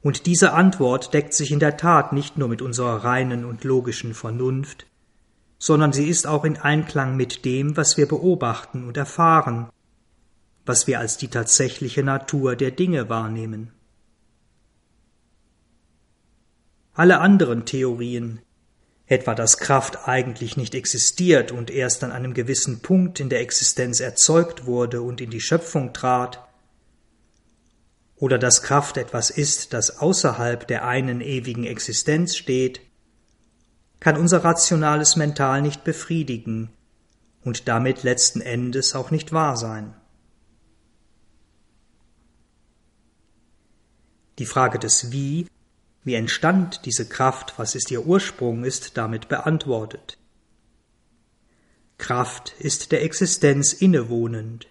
Und 0.00 0.26
diese 0.26 0.52
Antwort 0.52 1.12
deckt 1.12 1.34
sich 1.34 1.50
in 1.50 1.60
der 1.60 1.76
Tat 1.76 2.12
nicht 2.12 2.36
nur 2.38 2.48
mit 2.48 2.62
unserer 2.62 3.04
reinen 3.04 3.44
und 3.44 3.64
logischen 3.64 4.14
Vernunft, 4.14 4.86
sondern 5.58 5.92
sie 5.92 6.08
ist 6.08 6.26
auch 6.26 6.44
in 6.44 6.56
Einklang 6.56 7.16
mit 7.16 7.44
dem, 7.44 7.76
was 7.76 7.96
wir 7.96 8.06
beobachten 8.06 8.86
und 8.86 8.96
erfahren, 8.96 9.70
was 10.66 10.86
wir 10.86 10.98
als 10.98 11.16
die 11.16 11.28
tatsächliche 11.28 12.02
Natur 12.02 12.56
der 12.56 12.70
Dinge 12.70 13.08
wahrnehmen. 13.08 13.73
Alle 16.94 17.20
anderen 17.20 17.66
Theorien, 17.66 18.40
etwa 19.06 19.34
dass 19.34 19.58
Kraft 19.58 20.08
eigentlich 20.08 20.56
nicht 20.56 20.74
existiert 20.74 21.50
und 21.50 21.70
erst 21.70 22.04
an 22.04 22.12
einem 22.12 22.34
gewissen 22.34 22.80
Punkt 22.80 23.20
in 23.20 23.28
der 23.28 23.40
Existenz 23.40 24.00
erzeugt 24.00 24.64
wurde 24.64 25.02
und 25.02 25.20
in 25.20 25.30
die 25.30 25.40
Schöpfung 25.40 25.92
trat, 25.92 26.40
oder 28.16 28.38
dass 28.38 28.62
Kraft 28.62 28.96
etwas 28.96 29.28
ist, 29.30 29.72
das 29.72 29.98
außerhalb 29.98 30.66
der 30.68 30.86
einen 30.86 31.20
ewigen 31.20 31.64
Existenz 31.64 32.36
steht, 32.36 32.80
kann 33.98 34.16
unser 34.16 34.44
rationales 34.44 35.16
Mental 35.16 35.62
nicht 35.62 35.82
befriedigen 35.82 36.70
und 37.42 37.66
damit 37.68 38.04
letzten 38.04 38.40
Endes 38.40 38.94
auch 38.94 39.10
nicht 39.10 39.32
wahr 39.32 39.56
sein. 39.56 39.94
Die 44.38 44.46
Frage 44.46 44.78
des 44.78 45.10
Wie, 45.10 45.46
wie 46.04 46.14
entstand 46.14 46.84
diese 46.84 47.08
Kraft, 47.08 47.54
was 47.56 47.74
ist 47.74 47.90
ihr 47.90 48.06
Ursprung, 48.06 48.64
ist 48.64 48.96
damit 48.96 49.28
beantwortet. 49.28 50.18
Kraft 51.96 52.54
ist 52.58 52.92
der 52.92 53.02
Existenz 53.02 53.72
innewohnend, 53.72 54.68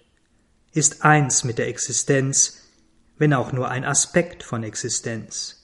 ist 0.71 1.03
eins 1.03 1.43
mit 1.43 1.57
der 1.57 1.67
Existenz, 1.67 2.59
wenn 3.17 3.33
auch 3.33 3.51
nur 3.51 3.69
ein 3.69 3.85
Aspekt 3.85 4.43
von 4.43 4.63
Existenz. 4.63 5.63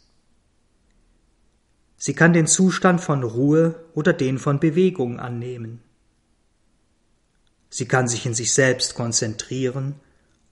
Sie 1.97 2.13
kann 2.13 2.33
den 2.33 2.47
Zustand 2.47 3.01
von 3.01 3.23
Ruhe 3.23 3.83
oder 3.93 4.13
den 4.13 4.39
von 4.39 4.59
Bewegung 4.59 5.19
annehmen. 5.19 5.81
Sie 7.69 7.87
kann 7.87 8.07
sich 8.07 8.25
in 8.25 8.33
sich 8.33 8.53
selbst 8.53 8.95
konzentrieren 8.95 9.95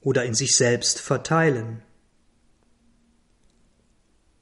oder 0.02 0.26
in 0.26 0.36
sich 0.36 0.56
selbst 0.56 1.00
verteilen. 1.00 1.82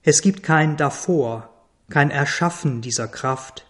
Es 0.07 0.21
gibt 0.21 0.43
kein 0.43 0.77
davor, 0.77 1.49
kein 1.89 2.11
Erschaffen 2.11 2.81
dieser 2.81 3.07
Kraft 3.07 3.65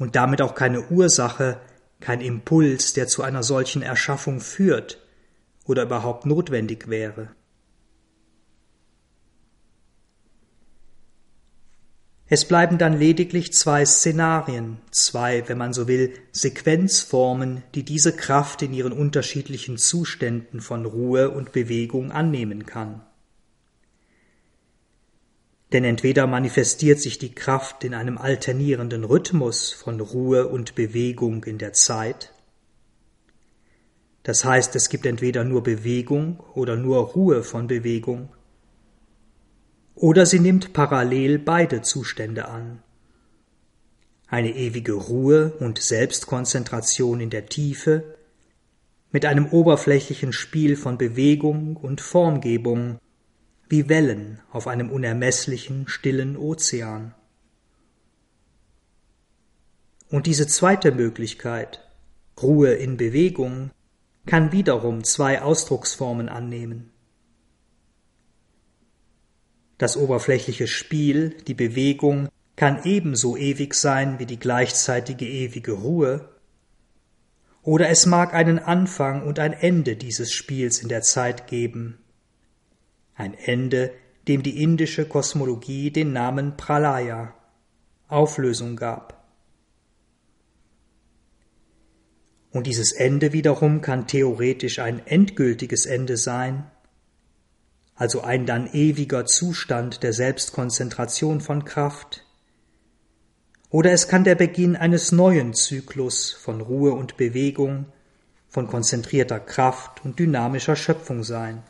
und 0.00 0.16
damit 0.16 0.42
auch 0.42 0.56
keine 0.56 0.88
Ursache, 0.88 1.60
kein 2.00 2.20
Impuls, 2.20 2.92
der 2.92 3.06
zu 3.06 3.22
einer 3.22 3.44
solchen 3.44 3.80
Erschaffung 3.80 4.40
führt 4.40 4.98
oder 5.66 5.84
überhaupt 5.84 6.26
notwendig 6.26 6.88
wäre. 6.88 7.28
Es 12.26 12.44
bleiben 12.44 12.76
dann 12.76 12.98
lediglich 12.98 13.52
zwei 13.52 13.84
Szenarien, 13.84 14.78
zwei, 14.90 15.48
wenn 15.48 15.58
man 15.58 15.72
so 15.72 15.86
will, 15.86 16.14
Sequenzformen, 16.32 17.62
die 17.76 17.84
diese 17.84 18.16
Kraft 18.16 18.62
in 18.62 18.72
ihren 18.72 18.92
unterschiedlichen 18.92 19.78
Zuständen 19.78 20.60
von 20.60 20.84
Ruhe 20.84 21.30
und 21.30 21.52
Bewegung 21.52 22.10
annehmen 22.10 22.66
kann. 22.66 23.02
Denn 25.72 25.84
entweder 25.84 26.26
manifestiert 26.26 27.00
sich 27.00 27.18
die 27.18 27.34
Kraft 27.34 27.84
in 27.84 27.94
einem 27.94 28.18
alternierenden 28.18 29.04
Rhythmus 29.04 29.72
von 29.72 30.00
Ruhe 30.00 30.48
und 30.48 30.74
Bewegung 30.74 31.44
in 31.44 31.58
der 31.58 31.72
Zeit, 31.72 32.32
das 34.22 34.44
heißt, 34.44 34.76
es 34.76 34.90
gibt 34.90 35.06
entweder 35.06 35.44
nur 35.44 35.62
Bewegung 35.62 36.40
oder 36.54 36.76
nur 36.76 36.98
Ruhe 36.98 37.42
von 37.42 37.66
Bewegung, 37.66 38.28
oder 39.94 40.26
sie 40.26 40.40
nimmt 40.40 40.72
parallel 40.72 41.38
beide 41.38 41.82
Zustände 41.82 42.48
an. 42.48 42.82
Eine 44.26 44.54
ewige 44.54 44.92
Ruhe 44.92 45.52
und 45.58 45.78
Selbstkonzentration 45.78 47.20
in 47.20 47.30
der 47.30 47.46
Tiefe, 47.46 48.14
mit 49.10 49.24
einem 49.24 49.46
oberflächlichen 49.46 50.32
Spiel 50.32 50.76
von 50.76 50.96
Bewegung 50.96 51.76
und 51.76 52.00
Formgebung, 52.00 52.98
wie 53.70 53.88
Wellen 53.88 54.40
auf 54.50 54.66
einem 54.66 54.90
unermesslichen, 54.90 55.86
stillen 55.86 56.36
Ozean. 56.36 57.14
Und 60.08 60.26
diese 60.26 60.48
zweite 60.48 60.90
Möglichkeit, 60.90 61.88
Ruhe 62.42 62.72
in 62.72 62.96
Bewegung, 62.96 63.70
kann 64.26 64.50
wiederum 64.50 65.04
zwei 65.04 65.40
Ausdrucksformen 65.40 66.28
annehmen. 66.28 66.90
Das 69.78 69.96
oberflächliche 69.96 70.66
Spiel, 70.66 71.36
die 71.46 71.54
Bewegung, 71.54 72.28
kann 72.56 72.82
ebenso 72.84 73.36
ewig 73.36 73.74
sein 73.74 74.18
wie 74.18 74.26
die 74.26 74.40
gleichzeitige 74.40 75.26
ewige 75.26 75.72
Ruhe, 75.72 76.28
oder 77.62 77.88
es 77.88 78.04
mag 78.04 78.34
einen 78.34 78.58
Anfang 78.58 79.22
und 79.22 79.38
ein 79.38 79.52
Ende 79.52 79.94
dieses 79.94 80.32
Spiels 80.32 80.80
in 80.80 80.88
der 80.88 81.02
Zeit 81.02 81.46
geben, 81.46 81.99
ein 83.20 83.34
Ende, 83.34 83.92
dem 84.26 84.42
die 84.42 84.62
indische 84.62 85.06
Kosmologie 85.06 85.90
den 85.90 86.12
Namen 86.12 86.56
Pralaya, 86.56 87.34
Auflösung 88.08 88.76
gab. 88.76 89.20
Und 92.50 92.66
dieses 92.66 92.92
Ende 92.92 93.32
wiederum 93.32 93.80
kann 93.80 94.08
theoretisch 94.08 94.80
ein 94.80 95.06
endgültiges 95.06 95.86
Ende 95.86 96.16
sein, 96.16 96.68
also 97.94 98.22
ein 98.22 98.46
dann 98.46 98.66
ewiger 98.72 99.26
Zustand 99.26 100.02
der 100.02 100.12
Selbstkonzentration 100.12 101.40
von 101.40 101.64
Kraft, 101.64 102.26
oder 103.68 103.92
es 103.92 104.08
kann 104.08 104.24
der 104.24 104.34
Beginn 104.34 104.74
eines 104.74 105.12
neuen 105.12 105.54
Zyklus 105.54 106.32
von 106.32 106.60
Ruhe 106.60 106.92
und 106.92 107.16
Bewegung, 107.16 107.86
von 108.48 108.66
konzentrierter 108.66 109.38
Kraft 109.38 110.04
und 110.04 110.18
dynamischer 110.18 110.74
Schöpfung 110.74 111.22
sein. 111.22 111.62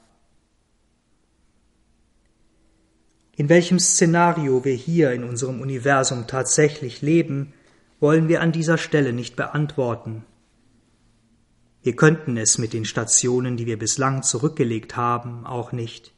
In 3.41 3.49
welchem 3.49 3.79
Szenario 3.79 4.67
wir 4.67 4.75
hier 4.75 5.13
in 5.13 5.25
unserem 5.25 5.63
Universum 5.63 6.27
tatsächlich 6.27 7.01
leben, 7.01 7.55
wollen 7.99 8.29
wir 8.29 8.43
an 8.43 8.53
dieser 8.53 8.77
Stelle 8.77 9.15
nicht 9.15 9.35
beantworten. 9.35 10.27
Wir 11.83 11.97
könnten 11.97 12.37
es 12.37 12.59
mit 12.59 12.75
den 12.75 12.85
Stationen, 12.85 13.57
die 13.57 13.65
wir 13.65 13.79
bislang 13.79 14.23
zurückgelegt 14.23 14.95
haben, 14.99 15.47
auch 15.47 15.73
nicht. 15.73 16.13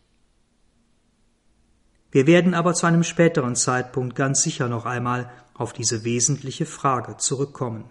Wir 2.10 2.26
werden 2.26 2.54
aber 2.54 2.74
zu 2.74 2.86
einem 2.86 3.04
späteren 3.04 3.54
Zeitpunkt 3.54 4.16
ganz 4.16 4.42
sicher 4.42 4.66
noch 4.66 4.84
einmal 4.84 5.30
auf 5.54 5.72
diese 5.72 6.02
wesentliche 6.02 6.66
Frage 6.66 7.18
zurückkommen. 7.18 7.84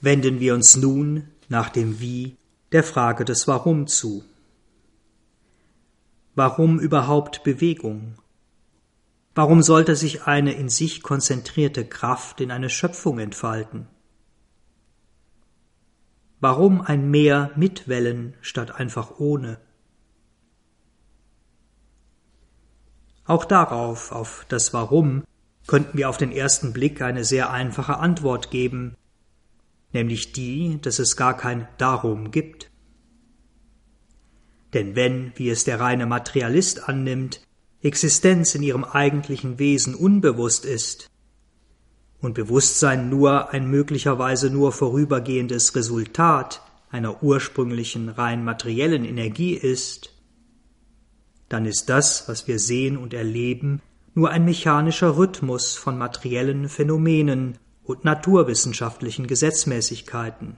Wenden 0.00 0.40
wir 0.40 0.54
uns 0.54 0.76
nun 0.76 1.28
nach 1.50 1.68
dem 1.68 2.00
Wie 2.00 2.38
der 2.72 2.82
Frage 2.82 3.24
des 3.24 3.46
Warum 3.46 3.86
zu. 3.86 4.24
Warum 6.34 6.80
überhaupt 6.80 7.44
Bewegung? 7.44 8.16
Warum 9.34 9.62
sollte 9.62 9.94
sich 9.94 10.24
eine 10.24 10.52
in 10.52 10.68
sich 10.68 11.02
konzentrierte 11.02 11.84
Kraft 11.84 12.40
in 12.40 12.50
eine 12.50 12.68
Schöpfung 12.68 13.18
entfalten? 13.18 13.86
Warum 16.40 16.80
ein 16.80 17.10
Meer 17.10 17.52
mit 17.54 17.86
Wellen 17.86 18.34
statt 18.40 18.72
einfach 18.72 19.18
ohne? 19.18 19.58
Auch 23.24 23.44
darauf, 23.44 24.12
auf 24.12 24.44
das 24.48 24.72
Warum, 24.72 25.24
könnten 25.66 25.98
wir 25.98 26.08
auf 26.08 26.16
den 26.16 26.32
ersten 26.32 26.72
Blick 26.72 27.00
eine 27.00 27.24
sehr 27.24 27.50
einfache 27.50 27.98
Antwort 27.98 28.50
geben, 28.50 28.96
nämlich 29.96 30.32
die, 30.32 30.78
dass 30.82 30.98
es 30.98 31.16
gar 31.16 31.36
kein 31.36 31.66
Darum 31.78 32.30
gibt. 32.30 32.70
Denn 34.74 34.94
wenn, 34.94 35.32
wie 35.36 35.48
es 35.48 35.64
der 35.64 35.80
reine 35.80 36.06
Materialist 36.06 36.88
annimmt, 36.88 37.40
Existenz 37.82 38.54
in 38.54 38.62
ihrem 38.62 38.84
eigentlichen 38.84 39.58
Wesen 39.58 39.94
unbewusst 39.94 40.64
ist, 40.64 41.08
und 42.20 42.34
Bewusstsein 42.34 43.08
nur 43.08 43.50
ein 43.52 43.68
möglicherweise 43.70 44.50
nur 44.50 44.72
vorübergehendes 44.72 45.76
Resultat 45.76 46.62
einer 46.90 47.22
ursprünglichen 47.22 48.08
rein 48.08 48.42
materiellen 48.42 49.04
Energie 49.04 49.52
ist, 49.52 50.14
dann 51.48 51.66
ist 51.66 51.88
das, 51.88 52.28
was 52.28 52.48
wir 52.48 52.58
sehen 52.58 52.96
und 52.96 53.14
erleben, 53.14 53.80
nur 54.14 54.30
ein 54.30 54.44
mechanischer 54.44 55.16
Rhythmus 55.16 55.76
von 55.76 55.98
materiellen 55.98 56.68
Phänomenen 56.68 57.58
und 57.86 58.04
naturwissenschaftlichen 58.04 59.26
Gesetzmäßigkeiten. 59.26 60.56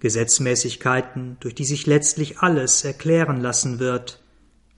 Gesetzmäßigkeiten, 0.00 1.36
durch 1.40 1.54
die 1.54 1.64
sich 1.64 1.86
letztlich 1.86 2.38
alles 2.38 2.84
erklären 2.84 3.40
lassen 3.40 3.80
wird, 3.80 4.22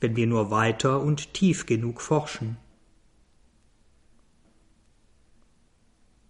wenn 0.00 0.16
wir 0.16 0.26
nur 0.26 0.50
weiter 0.50 1.00
und 1.02 1.34
tief 1.34 1.66
genug 1.66 2.00
forschen. 2.00 2.56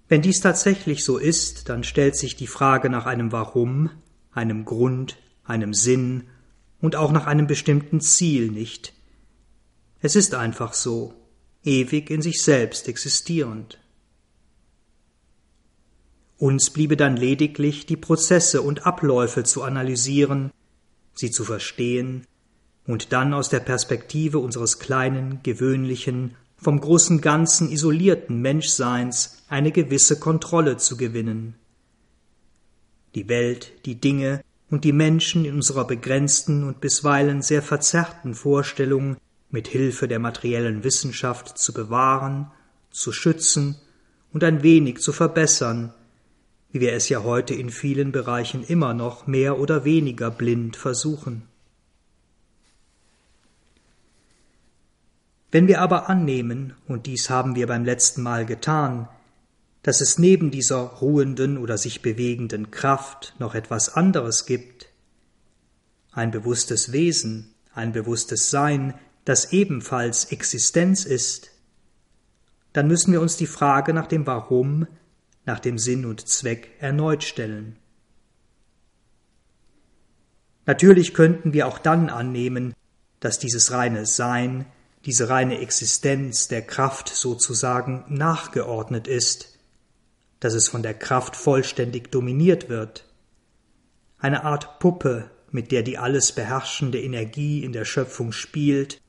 Wenn 0.09 0.23
dies 0.23 0.41
tatsächlich 0.41 1.05
so 1.05 1.19
ist, 1.19 1.69
dann 1.69 1.85
stellt 1.85 2.17
sich 2.17 2.35
die 2.35 2.49
Frage 2.49 2.91
nach 2.91 3.07
einem 3.07 3.31
Warum, 3.31 3.91
einem 4.33 4.65
Grund, 4.65 5.17
einem 5.45 5.73
Sinn 5.73 6.25
und 6.81 6.97
auch 6.97 7.13
nach 7.13 7.27
einem 7.27 7.47
bestimmten 7.47 8.01
Ziel 8.01 8.51
nicht. 8.51 8.93
Es 10.01 10.17
ist 10.17 10.35
einfach 10.35 10.73
so, 10.73 11.15
ewig 11.63 12.11
in 12.11 12.23
sich 12.23 12.43
selbst 12.43 12.89
existierend. 12.89 13.80
Uns 16.41 16.71
bliebe 16.71 16.97
dann 16.97 17.19
lediglich 17.19 17.85
die 17.85 17.99
Prozesse 17.99 18.63
und 18.63 18.87
Abläufe 18.87 19.45
zu 19.45 19.63
analysieren, 19.63 20.51
sie 21.13 21.31
zu 21.31 21.45
verstehen 21.45 22.25
und 22.87 23.13
dann 23.13 23.35
aus 23.35 23.51
der 23.51 23.61
Perspektive 23.61 24.39
unseres 24.39 24.79
kleinen, 24.79 25.43
gewöhnlichen, 25.43 26.37
vom 26.57 26.81
großen 26.81 27.21
Ganzen 27.21 27.71
isolierten 27.71 28.41
Menschseins 28.41 29.43
eine 29.51 29.71
gewisse 29.71 30.19
Kontrolle 30.19 30.79
zu 30.79 30.97
gewinnen. 30.97 31.57
Die 33.15 33.29
Welt, 33.29 33.73
die 33.85 34.01
Dinge 34.01 34.41
und 34.71 34.85
die 34.85 34.95
Menschen 34.95 35.45
in 35.45 35.57
unserer 35.57 35.87
begrenzten 35.87 36.65
und 36.65 36.81
bisweilen 36.81 37.43
sehr 37.43 37.61
verzerrten 37.61 38.35
Vorstellung 38.35 39.19
mit 39.51 39.69
Hilfe 39.69 40.09
der 40.09 40.21
materiellen 40.21 40.85
Wissenschaft 40.85 41.59
zu 41.59 41.75
bewahren, 41.75 42.51
zu 42.91 43.13
schützen 43.13 43.77
und 44.33 44.43
ein 44.43 44.63
wenig 44.63 45.01
zu 45.01 45.13
verbessern, 45.13 45.93
wie 46.73 46.81
wir 46.81 46.93
es 46.93 47.09
ja 47.09 47.23
heute 47.23 47.55
in 47.55 47.71
vielen 47.71 48.13
Bereichen 48.13 48.63
immer 48.63 48.95
noch 48.95 49.27
mehr 49.27 49.59
oder 49.59 49.85
weniger 49.85 50.31
blind 50.31 50.77
versuchen. 50.77 51.43
Wenn 55.51 55.67
wir 55.67 55.81
aber 55.81 56.09
annehmen, 56.09 56.75
und 56.87 57.07
dies 57.07 57.29
haben 57.29 57.57
wir 57.57 57.67
beim 57.67 57.85
letzten 57.85 58.23
Mal 58.23 58.47
getan, 58.47 59.09
dass 59.83 60.01
es 60.01 60.19
neben 60.19 60.51
dieser 60.51 60.79
ruhenden 60.79 61.59
oder 61.59 61.77
sich 61.77 62.03
bewegenden 62.03 62.71
Kraft 62.71 63.35
noch 63.39 63.55
etwas 63.55 63.95
anderes 63.95 64.47
gibt, 64.47 64.89
ein 66.13 66.31
bewusstes 66.31 66.93
Wesen, 66.93 67.55
ein 67.75 67.93
bewusstes 67.93 68.51
Sein, 68.51 68.95
das 69.25 69.53
ebenfalls 69.53 70.27
Existenz 70.27 71.05
ist, 71.05 71.51
dann 72.73 72.87
müssen 72.87 73.13
wir 73.13 73.21
uns 73.21 73.37
die 73.37 73.47
Frage 73.47 73.93
nach 73.93 74.07
dem 74.07 74.27
Warum 74.27 74.87
nach 75.45 75.59
dem 75.59 75.79
Sinn 75.79 76.05
und 76.05 76.29
Zweck 76.29 76.71
erneut 76.81 77.25
stellen. 77.25 77.77
Natürlich 80.67 81.15
könnten 81.15 81.53
wir 81.53 81.67
auch 81.67 81.79
dann 81.79 82.11
annehmen, 82.11 82.75
dass 83.19 83.39
dieses 83.39 83.73
reine 83.73 84.07
Sein, 84.07 84.67
diese 85.05 85.29
reine 85.29 85.59
Existenz 85.59 86.49
der 86.49 86.63
Kraft 86.63 87.09
sozusagen 87.09 88.05
nachgeordnet 88.09 89.09
ist, 89.09 89.59
dass 90.41 90.55
es 90.55 90.69
von 90.69 90.83
der 90.83 90.95
Kraft 90.95 91.37
vollständig 91.37 92.11
dominiert 92.11 92.69
wird, 92.69 93.05
eine 94.19 94.45
Art 94.45 94.79
Puppe, 94.79 95.31
mit 95.51 95.73
der 95.73 95.83
die 95.83 95.99
alles 95.99 96.33
beherrschende 96.33 97.01
Energie 97.01 97.65
in 97.65 97.73
der 97.73 97.85
Schöpfung 97.85 98.33
spielt 98.33 99.01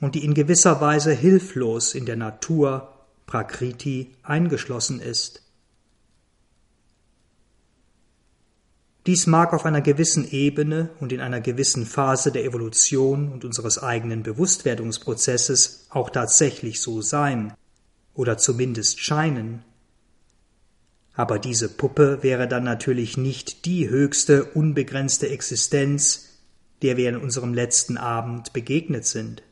und 0.00 0.14
die 0.14 0.24
in 0.24 0.34
gewisser 0.34 0.80
Weise 0.80 1.12
hilflos 1.12 1.94
in 1.94 2.06
der 2.06 2.16
Natur, 2.16 3.06
Prakriti, 3.26 4.14
eingeschlossen 4.22 5.00
ist. 5.00 5.42
Dies 9.08 9.26
mag 9.26 9.54
auf 9.54 9.64
einer 9.64 9.80
gewissen 9.80 10.30
Ebene 10.30 10.90
und 11.00 11.12
in 11.12 11.20
einer 11.20 11.40
gewissen 11.40 11.86
Phase 11.86 12.30
der 12.30 12.44
Evolution 12.44 13.32
und 13.32 13.42
unseres 13.42 13.82
eigenen 13.82 14.22
Bewusstwerdungsprozesses 14.22 15.86
auch 15.88 16.10
tatsächlich 16.10 16.82
so 16.82 17.00
sein 17.00 17.54
oder 18.12 18.36
zumindest 18.36 19.00
scheinen. 19.00 19.64
Aber 21.14 21.38
diese 21.38 21.70
Puppe 21.70 22.18
wäre 22.20 22.48
dann 22.48 22.64
natürlich 22.64 23.16
nicht 23.16 23.64
die 23.64 23.88
höchste, 23.88 24.44
unbegrenzte 24.44 25.30
Existenz, 25.30 26.42
der 26.82 26.98
wir 26.98 27.08
in 27.08 27.16
unserem 27.16 27.54
letzten 27.54 27.96
Abend 27.96 28.52
begegnet 28.52 29.06
sind. 29.06 29.42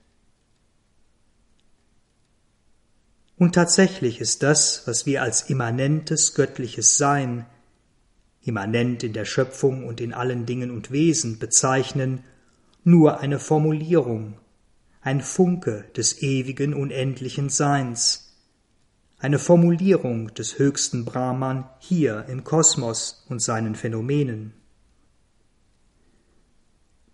Und 3.38 3.54
tatsächlich 3.54 4.20
ist 4.20 4.42
das, 4.42 4.82
was 4.84 5.06
wir 5.06 5.22
als 5.22 5.48
immanentes 5.48 6.34
göttliches 6.34 6.98
Sein 6.98 7.46
immanent 8.46 9.02
in 9.02 9.12
der 9.12 9.24
Schöpfung 9.24 9.86
und 9.86 10.00
in 10.00 10.14
allen 10.14 10.46
Dingen 10.46 10.70
und 10.70 10.90
Wesen 10.90 11.38
bezeichnen, 11.38 12.24
nur 12.84 13.20
eine 13.20 13.40
Formulierung, 13.40 14.38
ein 15.00 15.20
Funke 15.20 15.84
des 15.96 16.22
ewigen 16.22 16.72
unendlichen 16.72 17.48
Seins, 17.48 18.36
eine 19.18 19.38
Formulierung 19.38 20.32
des 20.34 20.58
höchsten 20.58 21.04
Brahman 21.04 21.68
hier 21.80 22.26
im 22.28 22.44
Kosmos 22.44 23.24
und 23.28 23.42
seinen 23.42 23.74
Phänomenen. 23.74 24.52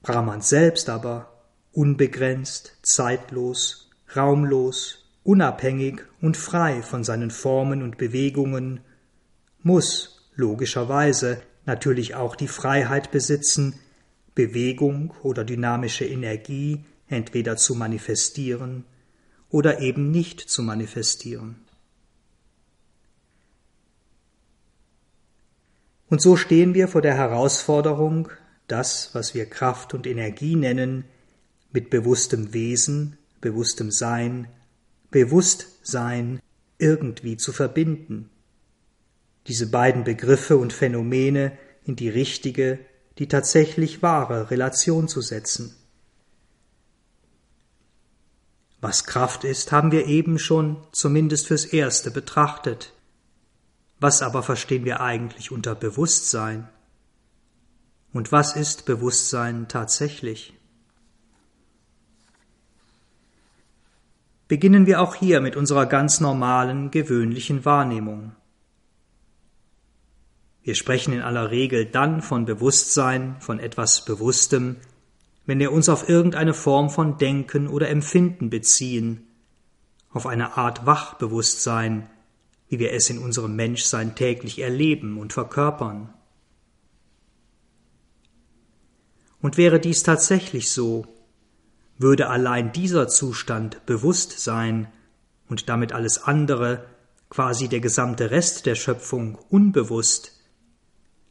Brahman 0.03 0.42
selbst 0.42 0.90
aber, 0.90 1.33
unbegrenzt, 1.73 2.77
zeitlos, 2.83 3.90
raumlos, 4.14 5.07
unabhängig 5.23 6.03
und 6.21 6.37
frei 6.37 6.83
von 6.83 7.05
seinen 7.05 7.31
Formen 7.31 7.83
und 7.83 7.97
Bewegungen, 7.97 8.81
muss 9.62 10.12
logischerweise 10.35 11.42
natürlich 11.66 12.14
auch 12.14 12.37
die 12.37 12.49
Freiheit 12.49 13.11
besitzen, 13.11 13.79
Bewegung 14.35 15.12
oder 15.23 15.45
dynamische 15.45 16.07
Energie 16.07 16.85
entweder 17.09 17.57
zu 17.57 17.75
manifestieren 17.75 18.85
oder 19.51 19.81
eben 19.81 20.11
nicht 20.11 20.40
zu 20.40 20.62
manifestieren. 20.62 21.57
Und 26.09 26.21
so 26.21 26.37
stehen 26.37 26.75
wir 26.75 26.88
vor 26.88 27.03
der 27.03 27.14
Herausforderung, 27.14 28.29
das, 28.68 29.14
was 29.14 29.35
wir 29.35 29.47
Kraft 29.47 29.95
und 29.95 30.07
Energie 30.07 30.57
nennen, 30.57 31.05
mit 31.73 31.90
bewusstem 31.90 32.53
Wesen, 32.53 33.18
bewusstem 33.40 33.90
Sein, 33.90 34.49
Bewusstsein 35.11 36.40
irgendwie 36.79 37.37
zu 37.37 37.53
verbinden, 37.53 38.31
diese 39.47 39.71
beiden 39.71 40.05
Begriffe 40.05 40.57
und 40.57 40.73
Phänomene 40.73 41.57
in 41.85 41.97
die 41.97 42.09
richtige, 42.09 42.79
die 43.19 43.29
tatsächlich 43.29 44.03
wahre 44.03 44.51
Relation 44.51 45.09
zu 45.09 45.21
setzen. 45.21 45.77
Was 48.81 49.05
Kraft 49.05 49.45
ist, 49.45 49.71
haben 49.71 49.93
wir 49.93 50.07
eben 50.07 50.39
schon 50.39 50.77
zumindest 50.91 51.47
fürs 51.47 51.65
Erste 51.65 52.11
betrachtet. 52.11 52.93
Was 54.01 54.23
aber 54.23 54.43
verstehen 54.43 54.85
wir 54.85 55.01
eigentlich 55.01 55.53
unter 55.53 55.77
Bewusstsein? 55.77 56.69
Und 58.13 58.33
was 58.33 58.57
ist 58.57 58.85
Bewusstsein 58.85 59.69
tatsächlich? 59.69 60.55
Beginnen 64.49 64.87
wir 64.87 65.01
auch 65.01 65.15
hier 65.15 65.41
mit 65.41 65.55
unserer 65.55 65.87
ganz 65.87 66.21
normalen, 66.21 66.91
gewöhnlichen 66.91 67.65
Wahrnehmung. 67.65 68.33
Wir 70.62 70.77
sprechen 70.77 71.12
in 71.12 71.22
aller 71.22 71.51
Regel 71.51 71.87
dann 71.87 72.22
von 72.22 72.44
Bewusstsein, 72.44 73.37
von 73.40 73.59
etwas 73.59 74.05
Bewusstem, 74.05 74.77
wenn 75.44 75.59
wir 75.59 75.72
uns 75.72 75.88
auf 75.88 76.09
irgendeine 76.09 76.55
Form 76.55 76.88
von 76.88 77.18
Denken 77.18 77.66
oder 77.66 77.88
Empfinden 77.88 78.48
beziehen, 78.48 79.27
auf 80.11 80.27
eine 80.27 80.57
Art 80.57 80.87
Wachbewusstsein, 80.87 82.09
wie 82.68 82.79
wir 82.79 82.92
es 82.92 83.11
in 83.11 83.18
unserem 83.18 83.57
Menschsein 83.57 84.14
täglich 84.14 84.61
erleben 84.61 85.18
und 85.18 85.33
verkörpern. 85.33 86.14
Und 89.40 89.57
wäre 89.57 89.81
dies 89.81 90.05
tatsächlich 90.05 90.70
so, 90.70 91.07
würde 91.98 92.31
allein 92.31 92.72
dieser 92.72 93.09
Zustand 93.09 93.85
bewusst 93.85 94.38
sein 94.38 94.87
und 95.48 95.68
damit 95.68 95.92
alles 95.92 96.22
andere, 96.22 96.85
quasi 97.29 97.68
der 97.68 97.81
gesamte 97.81 98.31
Rest 98.31 98.66
der 98.66 98.77
Schöpfung, 98.77 99.37
unbewusst, 99.48 100.42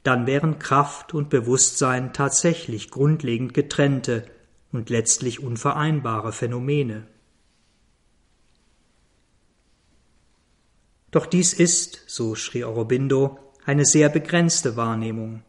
dann 0.03 0.25
wären 0.25 0.59
Kraft 0.59 1.13
und 1.13 1.29
Bewusstsein 1.29 2.13
tatsächlich 2.13 2.89
grundlegend 2.89 3.53
getrennte 3.53 4.25
und 4.71 4.89
letztlich 4.89 5.41
unvereinbare 5.41 6.31
Phänomene. 6.31 7.05
Doch 11.11 11.25
dies 11.25 11.53
ist, 11.53 12.03
so 12.07 12.35
Sri 12.35 12.63
Aurobindo, 12.63 13.37
eine 13.65 13.85
sehr 13.85 14.09
begrenzte 14.09 14.77
Wahrnehmung, 14.77 15.43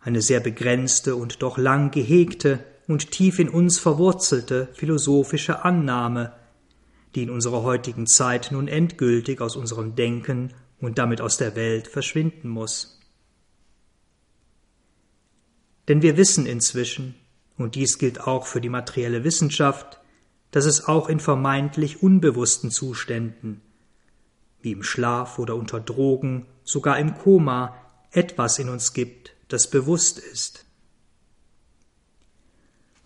eine 0.00 0.22
sehr 0.22 0.40
begrenzte 0.40 1.14
und 1.16 1.42
doch 1.42 1.58
lang 1.58 1.90
gehegte 1.90 2.64
und 2.88 3.10
tief 3.10 3.38
in 3.38 3.48
uns 3.48 3.78
verwurzelte 3.78 4.68
philosophische 4.72 5.64
Annahme, 5.64 6.32
die 7.14 7.22
in 7.22 7.30
unserer 7.30 7.62
heutigen 7.62 8.06
Zeit 8.06 8.50
nun 8.52 8.68
endgültig 8.68 9.40
aus 9.40 9.54
unserem 9.54 9.94
Denken 9.94 10.54
und 10.80 10.98
damit 10.98 11.20
aus 11.20 11.36
der 11.36 11.56
Welt 11.56 11.88
verschwinden 11.88 12.48
muss. 12.48 12.95
Denn 15.88 16.02
wir 16.02 16.16
wissen 16.16 16.46
inzwischen, 16.46 17.14
und 17.56 17.74
dies 17.74 17.98
gilt 17.98 18.20
auch 18.20 18.46
für 18.46 18.60
die 18.60 18.68
materielle 18.68 19.24
Wissenschaft, 19.24 20.00
dass 20.50 20.64
es 20.64 20.86
auch 20.86 21.08
in 21.08 21.20
vermeintlich 21.20 22.02
unbewussten 22.02 22.70
Zuständen 22.70 23.62
wie 24.66 24.72
im 24.72 24.82
Schlaf 24.82 25.38
oder 25.38 25.54
unter 25.54 25.80
Drogen, 25.80 26.46
sogar 26.64 26.98
im 26.98 27.16
Koma, 27.16 27.76
etwas 28.10 28.58
in 28.58 28.68
uns 28.68 28.94
gibt, 28.94 29.36
das 29.46 29.70
bewusst 29.70 30.18
ist. 30.18 30.64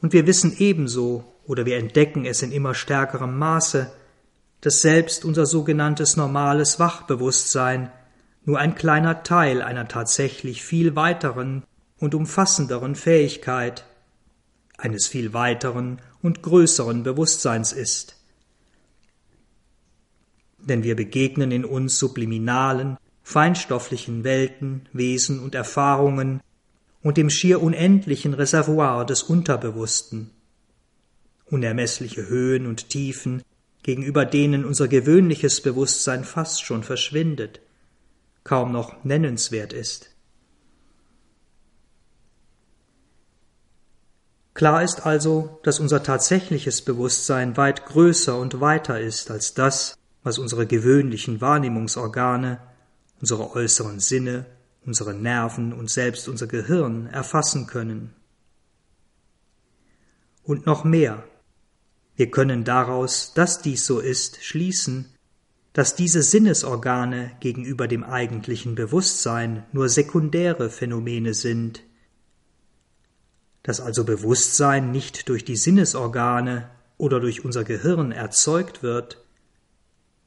Und 0.00 0.14
wir 0.14 0.26
wissen 0.26 0.56
ebenso, 0.56 1.24
oder 1.44 1.66
wir 1.66 1.76
entdecken 1.76 2.24
es 2.24 2.40
in 2.40 2.52
immer 2.52 2.74
stärkerem 2.74 3.36
Maße, 3.36 3.92
dass 4.62 4.80
selbst 4.80 5.24
unser 5.24 5.44
sogenanntes 5.44 6.16
normales 6.16 6.78
Wachbewusstsein 6.78 7.92
nur 8.44 8.58
ein 8.58 8.74
kleiner 8.74 9.22
Teil 9.22 9.60
einer 9.60 9.86
tatsächlich 9.86 10.62
viel 10.62 10.96
weiteren 10.96 11.62
und 12.00 12.14
umfassenderen 12.14 12.96
Fähigkeit, 12.96 13.84
eines 14.76 15.06
viel 15.06 15.32
weiteren 15.32 16.00
und 16.22 16.42
größeren 16.42 17.02
Bewusstseins 17.02 17.72
ist 17.72 18.16
denn 20.62 20.82
wir 20.82 20.96
begegnen 20.96 21.50
in 21.52 21.64
uns 21.64 21.98
subliminalen, 21.98 22.96
feinstofflichen 23.22 24.24
Welten, 24.24 24.88
Wesen 24.92 25.40
und 25.40 25.54
Erfahrungen 25.54 26.40
und 27.02 27.16
dem 27.16 27.30
schier 27.30 27.62
unendlichen 27.62 28.34
Reservoir 28.34 29.06
des 29.06 29.22
Unterbewussten. 29.22 30.30
Unermessliche 31.46 32.28
Höhen 32.28 32.66
und 32.66 32.90
Tiefen, 32.90 33.42
gegenüber 33.82 34.24
denen 34.24 34.64
unser 34.64 34.88
gewöhnliches 34.88 35.62
Bewusstsein 35.62 36.24
fast 36.24 36.62
schon 36.62 36.82
verschwindet, 36.82 37.60
kaum 38.44 38.72
noch 38.72 39.04
nennenswert 39.04 39.72
ist. 39.72 40.10
Klar 44.54 44.82
ist 44.82 45.06
also, 45.06 45.60
dass 45.62 45.80
unser 45.80 46.02
tatsächliches 46.02 46.82
Bewusstsein 46.82 47.56
weit 47.56 47.86
größer 47.86 48.38
und 48.38 48.60
weiter 48.60 49.00
ist 49.00 49.30
als 49.30 49.54
das, 49.54 49.96
was 50.22 50.38
unsere 50.38 50.66
gewöhnlichen 50.66 51.40
Wahrnehmungsorgane, 51.40 52.60
unsere 53.20 53.54
äußeren 53.54 54.00
Sinne, 54.00 54.46
unsere 54.84 55.14
Nerven 55.14 55.72
und 55.72 55.90
selbst 55.90 56.28
unser 56.28 56.46
Gehirn 56.46 57.06
erfassen 57.06 57.66
können. 57.66 58.14
Und 60.42 60.66
noch 60.66 60.84
mehr, 60.84 61.24
wir 62.16 62.30
können 62.30 62.64
daraus, 62.64 63.32
dass 63.34 63.62
dies 63.62 63.86
so 63.86 64.00
ist, 64.00 64.42
schließen, 64.44 65.14
dass 65.72 65.94
diese 65.94 66.22
Sinnesorgane 66.22 67.32
gegenüber 67.40 67.86
dem 67.86 68.02
eigentlichen 68.02 68.74
Bewusstsein 68.74 69.64
nur 69.72 69.88
sekundäre 69.88 70.68
Phänomene 70.68 71.34
sind, 71.34 71.82
dass 73.62 73.80
also 73.80 74.04
Bewusstsein 74.04 74.90
nicht 74.90 75.28
durch 75.28 75.44
die 75.44 75.56
Sinnesorgane 75.56 76.68
oder 76.96 77.20
durch 77.20 77.44
unser 77.44 77.64
Gehirn 77.64 78.12
erzeugt 78.12 78.82
wird, 78.82 79.22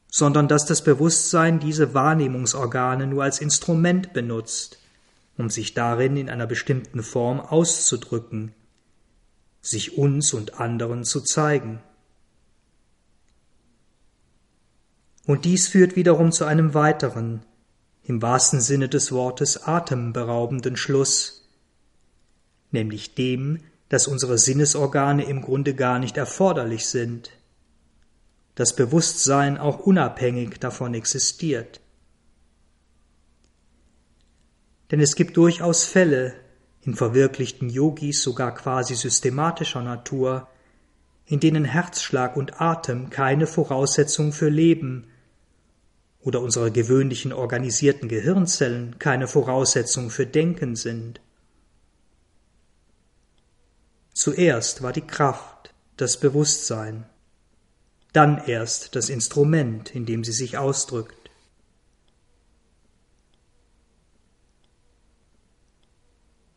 sondern 0.09 0.47
dass 0.47 0.65
das 0.65 0.83
Bewusstsein 0.83 1.59
diese 1.59 1.93
Wahrnehmungsorgane 1.93 3.07
nur 3.07 3.23
als 3.23 3.39
Instrument 3.39 4.13
benutzt, 4.13 4.77
um 5.37 5.49
sich 5.49 5.73
darin 5.73 6.17
in 6.17 6.29
einer 6.29 6.45
bestimmten 6.45 7.01
Form 7.01 7.39
auszudrücken, 7.39 8.53
sich 9.61 9.97
uns 9.97 10.33
und 10.33 10.59
anderen 10.59 11.03
zu 11.03 11.21
zeigen. 11.21 11.81
Und 15.25 15.45
dies 15.45 15.67
führt 15.67 15.95
wiederum 15.95 16.31
zu 16.31 16.45
einem 16.45 16.73
weiteren, 16.73 17.43
im 18.03 18.21
wahrsten 18.21 18.59
Sinne 18.59 18.89
des 18.89 19.11
Wortes 19.13 19.63
atemberaubenden 19.63 20.75
Schluss, 20.75 21.42
nämlich 22.73 23.15
dem, 23.15 23.59
dass 23.89 24.07
unsere 24.07 24.37
Sinnesorgane 24.37 25.23
im 25.25 25.41
Grunde 25.41 25.75
gar 25.75 25.99
nicht 25.99 26.17
erforderlich 26.17 26.87
sind, 26.87 27.31
das 28.55 28.75
Bewusstsein 28.75 29.57
auch 29.57 29.79
unabhängig 29.79 30.59
davon 30.59 30.93
existiert. 30.93 31.79
Denn 34.91 34.99
es 34.99 35.15
gibt 35.15 35.37
durchaus 35.37 35.85
Fälle, 35.85 36.33
in 36.81 36.95
verwirklichten 36.95 37.69
Yogis 37.69 38.21
sogar 38.21 38.53
quasi 38.53 38.95
systematischer 38.95 39.81
Natur, 39.81 40.47
in 41.25 41.39
denen 41.39 41.65
Herzschlag 41.65 42.35
und 42.35 42.61
Atem 42.61 43.09
keine 43.09 43.47
Voraussetzung 43.47 44.33
für 44.33 44.49
Leben 44.49 45.07
oder 46.19 46.41
unsere 46.41 46.71
gewöhnlichen 46.71 47.33
organisierten 47.33 48.09
Gehirnzellen 48.09 48.99
keine 48.99 49.27
Voraussetzung 49.27 50.09
für 50.09 50.25
Denken 50.25 50.75
sind. 50.75 51.21
Zuerst 54.13 54.81
war 54.81 54.93
die 54.93 55.01
Kraft, 55.01 55.73
das 55.97 56.19
Bewusstsein 56.19 57.05
dann 58.13 58.37
erst 58.45 58.95
das 58.95 59.09
Instrument, 59.09 59.93
in 59.95 60.05
dem 60.05 60.23
sie 60.23 60.31
sich 60.31 60.57
ausdrückt. 60.57 61.31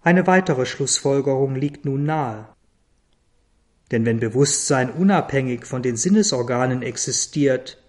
Eine 0.03 0.27
weitere 0.27 0.66
Schlussfolgerung 0.66 1.57
liegt 1.57 1.85
nun 1.85 2.05
nahe. 2.05 2.47
Denn 3.90 4.05
wenn 4.05 4.21
Bewusstsein 4.21 4.90
unabhängig 4.90 5.64
von 5.64 5.83
den 5.83 5.97
Sinnesorganen 5.97 6.83
existiert, 6.83 7.83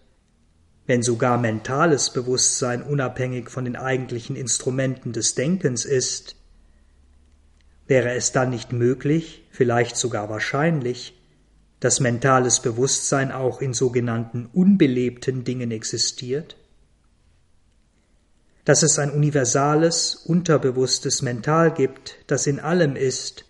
wenn 0.86 1.04
sogar 1.04 1.38
mentales 1.38 2.12
Bewusstsein 2.12 2.82
unabhängig 2.82 3.50
von 3.50 3.66
den 3.66 3.76
eigentlichen 3.76 4.36
Instrumenten 4.36 5.12
des 5.12 5.36
Denkens 5.36 5.84
ist, 5.84 6.38
wäre 7.88 8.14
es 8.14 8.32
dann 8.32 8.50
nicht 8.50 8.74
möglich, 8.74 9.46
vielleicht 9.52 9.96
sogar 9.96 10.30
wahrscheinlich, 10.30 11.14
dass 11.80 12.00
mentales 12.00 12.62
Bewusstsein 12.62 13.32
auch 13.32 13.62
in 13.62 13.74
sogenannten 13.74 14.48
unbelebten 14.52 15.44
Dingen 15.44 15.72
existiert? 15.72 16.58
Dass 18.66 18.84
es 18.84 19.00
ein 19.00 19.12
universales, 19.12 20.16
unterbewusstes 20.16 21.22
Mental 21.22 21.74
gibt, 21.74 22.18
das 22.28 22.48
in 22.48 22.60
allem 22.60 22.96
ist 22.96 23.46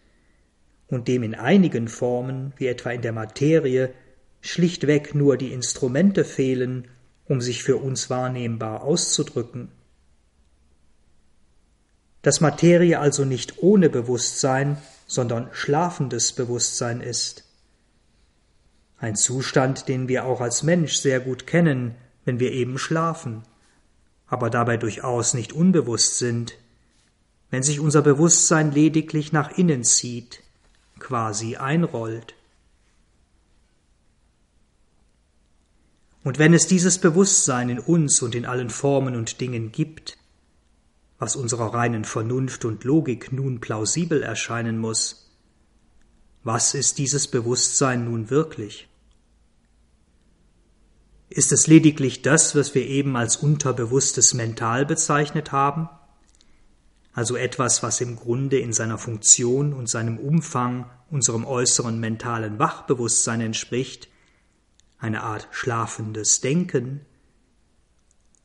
und 0.87 1.07
dem 1.07 1.23
in 1.23 1.35
einigen 1.35 1.87
Formen, 1.87 2.53
wie 2.57 2.67
etwa 2.67 2.91
in 2.91 3.01
der 3.01 3.13
Materie, 3.13 3.93
schlichtweg 4.41 5.15
nur 5.15 5.37
die 5.37 5.51
Instrumente 5.51 6.23
fehlen, 6.23 6.87
um 7.25 7.41
sich 7.41 7.63
für 7.63 7.77
uns 7.77 8.09
wahrnehmbar 8.09 8.83
auszudrücken. 8.83 9.71
Dass 12.27 12.41
Materie 12.41 12.99
also 12.99 13.23
nicht 13.23 13.63
ohne 13.63 13.89
Bewusstsein, 13.89 14.77
sondern 15.05 15.47
schlafendes 15.53 16.33
Bewusstsein 16.33 16.99
ist. 16.99 17.45
Ein 18.97 19.15
Zustand, 19.15 19.87
den 19.87 20.09
wir 20.09 20.25
auch 20.25 20.41
als 20.41 20.61
Mensch 20.61 20.97
sehr 20.97 21.21
gut 21.21 21.47
kennen, 21.47 21.95
wenn 22.25 22.41
wir 22.41 22.51
eben 22.51 22.79
schlafen, 22.79 23.43
aber 24.27 24.49
dabei 24.49 24.75
durchaus 24.75 25.35
nicht 25.35 25.53
unbewusst 25.53 26.17
sind, 26.17 26.55
wenn 27.49 27.63
sich 27.63 27.79
unser 27.79 28.01
Bewusstsein 28.01 28.73
lediglich 28.73 29.31
nach 29.31 29.57
innen 29.57 29.85
zieht, 29.85 30.43
quasi 30.99 31.55
einrollt. 31.55 32.35
Und 36.25 36.39
wenn 36.39 36.53
es 36.53 36.67
dieses 36.67 36.97
Bewusstsein 36.97 37.69
in 37.69 37.79
uns 37.79 38.21
und 38.21 38.35
in 38.35 38.45
allen 38.45 38.69
Formen 38.69 39.15
und 39.15 39.39
Dingen 39.39 39.71
gibt, 39.71 40.17
was 41.19 41.35
unserer 41.35 41.73
reinen 41.73 42.05
Vernunft 42.05 42.65
und 42.65 42.83
Logik 42.83 43.31
nun 43.31 43.59
plausibel 43.59 44.21
erscheinen 44.21 44.77
muss, 44.77 45.27
was 46.43 46.73
ist 46.73 46.97
dieses 46.97 47.27
Bewusstsein 47.27 48.05
nun 48.05 48.29
wirklich? 48.29 48.87
Ist 51.29 51.51
es 51.51 51.67
lediglich 51.67 52.21
das, 52.21 52.55
was 52.55 52.73
wir 52.73 52.85
eben 52.85 53.17
als 53.17 53.35
unterbewusstes 53.37 54.33
Mental 54.33 54.85
bezeichnet 54.85 55.51
haben? 55.51 55.89
Also 57.11 57.35
etwas, 57.35 57.83
was 57.83 57.99
im 57.99 58.15
Grunde 58.15 58.59
in 58.59 58.71
seiner 58.71 58.97
Funktion 58.97 59.73
und 59.73 59.89
seinem 59.89 60.19
Umfang 60.19 60.89
unserem 61.09 61.45
äußeren 61.45 61.99
mentalen 61.99 62.59
Wachbewusstsein 62.59 63.41
entspricht, 63.41 64.07
eine 64.99 65.23
Art 65.23 65.47
schlafendes 65.51 66.41
Denken? 66.41 67.06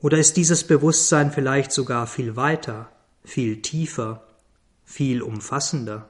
Oder 0.03 0.19
ist 0.19 0.37
dieses 0.37 0.65
Bewusstsein 0.65 1.31
vielleicht 1.31 1.71
sogar 1.71 2.09
viel 2.09 2.35
weiter, 2.35 2.91
viel 3.25 3.63
tiefer, 3.63 4.27
viel 4.85 5.23
umfassender? 5.23 6.09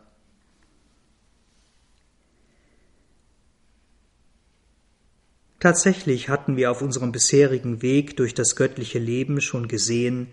Tatsächlich 5.61 6.31
hatten 6.31 6.57
wir 6.57 6.71
auf 6.71 6.81
unserem 6.81 7.13
bisherigen 7.13 7.83
Weg 7.83 8.17
durch 8.17 8.33
das 8.35 8.57
göttliche 8.57 8.99
Leben 8.99 9.43
schon 9.43 9.69
gesehen, 9.69 10.29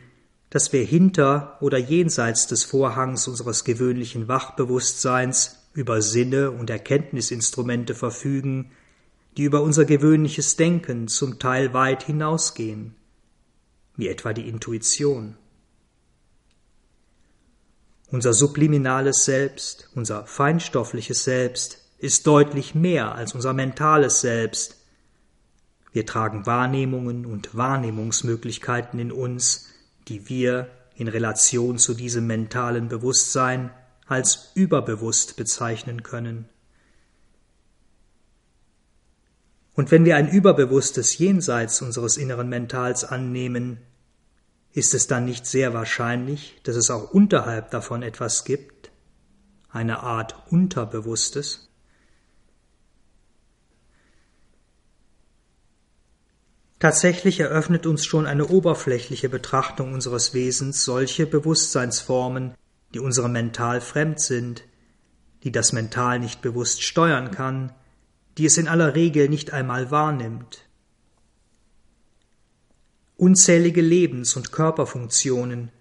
dass 0.49 0.71
wir 0.73 0.83
hinter 0.83 1.57
oder 1.59 1.77
jenseits 1.77 2.47
des 2.47 2.63
Vorhangs 2.63 3.27
unseres 3.27 3.65
gewöhnlichen 3.65 4.29
Wachbewusstseins 4.29 5.67
über 5.73 6.01
Sinne 6.01 6.49
und 6.49 6.69
Erkenntnisinstrumente 6.69 7.93
verfügen, 7.93 8.71
die 9.37 9.43
über 9.43 9.61
unser 9.61 9.83
gewöhnliches 9.85 10.55
Denken 10.55 11.09
zum 11.09 11.37
Teil 11.37 11.73
weit 11.73 12.03
hinausgehen, 12.03 12.95
wie 13.99 14.07
etwa 14.07 14.31
die 14.31 14.47
Intuition. 14.47 15.35
Unser 18.07 18.31
subliminales 18.31 19.25
Selbst, 19.25 19.89
unser 19.93 20.25
feinstoffliches 20.25 21.25
Selbst 21.25 21.79
ist 21.97 22.25
deutlich 22.25 22.73
mehr 22.73 23.13
als 23.13 23.35
unser 23.35 23.53
mentales 23.53 24.21
Selbst, 24.21 24.77
wir 25.91 26.05
tragen 26.05 26.45
Wahrnehmungen 26.45 27.25
und 27.25 27.57
Wahrnehmungsmöglichkeiten 27.57 28.99
in 28.99 29.11
uns, 29.11 29.67
die 30.07 30.29
wir 30.29 30.69
in 30.95 31.09
Relation 31.09 31.77
zu 31.77 31.93
diesem 31.93 32.25
mentalen 32.25 32.87
Bewusstsein 32.87 33.71
als 34.05 34.51
überbewusst 34.53 35.35
bezeichnen 35.35 36.03
können. 36.03 36.47
Und 39.73 39.91
wenn 39.91 40.05
wir 40.05 40.15
ein 40.15 40.29
überbewusstes 40.29 41.17
Jenseits 41.17 41.81
unseres 41.81 42.17
inneren 42.17 42.49
Mentals 42.49 43.03
annehmen, 43.03 43.79
ist 44.73 44.93
es 44.93 45.07
dann 45.07 45.25
nicht 45.25 45.45
sehr 45.45 45.73
wahrscheinlich, 45.73 46.59
dass 46.63 46.75
es 46.75 46.89
auch 46.89 47.11
unterhalb 47.11 47.71
davon 47.71 48.03
etwas 48.03 48.45
gibt, 48.45 48.91
eine 49.69 49.99
Art 49.99 50.35
Unterbewusstes? 50.51 51.69
Tatsächlich 56.79 57.41
eröffnet 57.41 57.85
uns 57.85 58.05
schon 58.05 58.25
eine 58.25 58.47
oberflächliche 58.47 59.27
Betrachtung 59.27 59.93
unseres 59.93 60.33
Wesens 60.33 60.85
solche 60.85 61.25
Bewusstseinsformen, 61.25 62.53
die 62.93 62.99
unserem 62.99 63.33
Mental 63.33 63.81
fremd 63.81 64.21
sind, 64.21 64.63
die 65.43 65.51
das 65.51 65.73
Mental 65.73 66.19
nicht 66.19 66.41
bewusst 66.41 66.81
steuern 66.81 67.31
kann, 67.31 67.73
die 68.37 68.45
es 68.45 68.57
in 68.57 68.69
aller 68.69 68.95
Regel 68.95 69.27
nicht 69.27 69.51
einmal 69.51 69.91
wahrnimmt. 69.91 70.68
Unzählige 73.19 73.81
Lebens- 73.81 74.37
und 74.37 74.53
Körperfunktionen, 74.53 75.73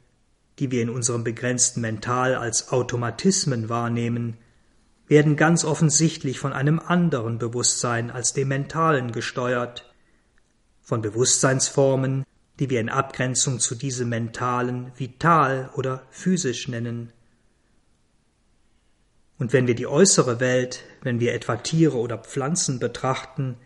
die 0.59 0.73
wir 0.73 0.83
in 0.83 0.91
unserem 0.91 1.23
begrenzten 1.23 1.81
Mental 1.81 2.35
als 2.35 2.73
Automatismen 2.73 3.69
wahrnehmen, 3.69 4.39
werden 5.07 5.37
ganz 5.37 5.65
offensichtlich 5.65 6.41
von 6.41 6.53
einem 6.53 6.81
anderen 6.81 7.39
Bewusstsein 7.39 8.11
als 8.11 8.33
dem 8.33 8.49
mentalen 8.49 9.13
gesteuert, 9.13 9.89
von 10.83 11.01
Bewusstseinsformen, 11.01 12.25
die 12.59 12.71
wir 12.71 12.81
in 12.81 12.89
Abgrenzung 12.89 13.61
zu 13.61 13.77
diesem 13.77 14.09
mentalen 14.09 14.91
vital 14.97 15.71
oder 15.77 16.03
physisch 16.11 16.67
nennen. 16.67 17.13
Und 19.39 19.53
wenn 19.53 19.69
wir 19.69 19.77
die 19.77 19.87
äußere 19.87 20.41
Welt, 20.41 20.83
wenn 21.03 21.21
wir 21.21 21.35
etwa 21.35 21.55
Tiere 21.55 21.99
oder 21.99 22.19
Pflanzen 22.19 22.81
betrachten, 22.81 23.59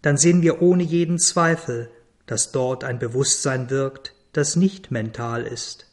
dann 0.00 0.16
sehen 0.16 0.40
wir 0.40 0.62
ohne 0.62 0.82
jeden 0.82 1.18
Zweifel, 1.18 1.90
dass 2.26 2.52
dort 2.52 2.84
ein 2.84 2.98
Bewusstsein 2.98 3.70
wirkt, 3.70 4.14
das 4.32 4.56
nicht 4.56 4.90
mental 4.90 5.42
ist, 5.42 5.86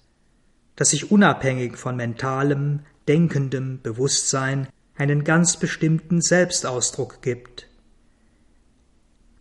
das 0.75 0.91
sich 0.91 1.11
unabhängig 1.11 1.77
von 1.77 1.95
mentalem, 1.95 2.81
denkendem 3.07 3.81
Bewusstsein 3.81 4.67
einen 4.95 5.23
ganz 5.23 5.57
bestimmten 5.57 6.21
Selbstausdruck 6.21 7.21
gibt 7.21 7.69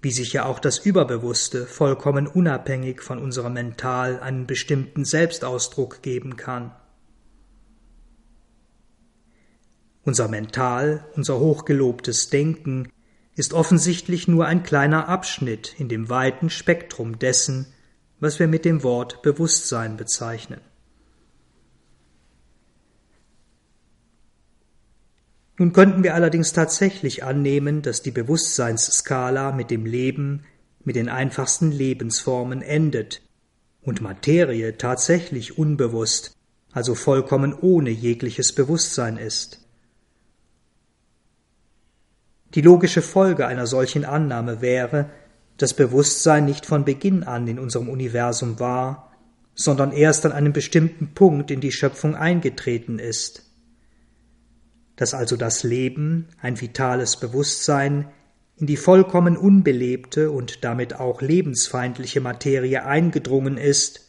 wie 0.00 0.10
sich 0.12 0.32
ja 0.32 0.46
auch 0.46 0.60
das 0.60 0.78
Überbewusste 0.78 1.66
vollkommen 1.66 2.26
unabhängig 2.26 3.02
von 3.02 3.18
unserem 3.18 3.54
Mental 3.54 4.20
einen 4.20 4.46
bestimmten 4.46 5.04
Selbstausdruck 5.04 6.02
geben 6.02 6.36
kann. 6.36 6.72
Unser 10.04 10.28
Mental, 10.28 11.04
unser 11.16 11.38
hochgelobtes 11.40 12.30
Denken 12.30 12.88
ist 13.38 13.52
offensichtlich 13.52 14.26
nur 14.26 14.46
ein 14.46 14.64
kleiner 14.64 15.08
Abschnitt 15.08 15.76
in 15.78 15.88
dem 15.88 16.08
weiten 16.08 16.50
Spektrum 16.50 17.20
dessen, 17.20 17.66
was 18.18 18.40
wir 18.40 18.48
mit 18.48 18.64
dem 18.64 18.82
Wort 18.82 19.22
Bewusstsein 19.22 19.96
bezeichnen. 19.96 20.60
Nun 25.56 25.72
könnten 25.72 26.02
wir 26.02 26.14
allerdings 26.14 26.52
tatsächlich 26.52 27.22
annehmen, 27.22 27.80
dass 27.80 28.02
die 28.02 28.10
Bewusstseinsskala 28.10 29.52
mit 29.52 29.70
dem 29.70 29.86
Leben, 29.86 30.42
mit 30.82 30.96
den 30.96 31.08
einfachsten 31.08 31.70
Lebensformen 31.70 32.60
endet 32.60 33.22
und 33.82 34.00
Materie 34.00 34.76
tatsächlich 34.78 35.56
unbewusst, 35.56 36.32
also 36.72 36.96
vollkommen 36.96 37.54
ohne 37.54 37.90
jegliches 37.90 38.52
Bewusstsein 38.52 39.16
ist. 39.16 39.67
Die 42.54 42.60
logische 42.60 43.02
Folge 43.02 43.46
einer 43.46 43.66
solchen 43.66 44.04
Annahme 44.04 44.60
wäre, 44.60 45.10
dass 45.56 45.74
Bewusstsein 45.74 46.44
nicht 46.44 46.66
von 46.66 46.84
Beginn 46.84 47.24
an 47.24 47.46
in 47.48 47.58
unserem 47.58 47.88
Universum 47.88 48.58
war, 48.60 49.12
sondern 49.54 49.92
erst 49.92 50.24
an 50.24 50.32
einem 50.32 50.52
bestimmten 50.52 51.14
Punkt 51.14 51.50
in 51.50 51.60
die 51.60 51.72
Schöpfung 51.72 52.14
eingetreten 52.14 52.98
ist 52.98 53.48
dass 54.98 55.14
also 55.14 55.36
das 55.36 55.62
Leben, 55.62 56.26
ein 56.42 56.60
vitales 56.60 57.16
Bewusstsein, 57.16 58.10
in 58.56 58.66
die 58.66 58.76
vollkommen 58.76 59.36
unbelebte 59.36 60.32
und 60.32 60.64
damit 60.64 60.94
auch 60.94 61.22
lebensfeindliche 61.22 62.20
Materie 62.20 62.84
eingedrungen 62.84 63.56
ist 63.56 64.08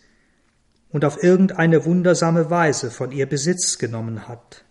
und 0.89 1.05
auf 1.05 1.23
irgendeine 1.23 1.85
wundersame 1.85 2.49
Weise 2.49 2.89
von 2.89 3.11
ihr 3.11 3.27
Besitz 3.27 3.77
genommen 3.77 4.27
hat. 4.27 4.65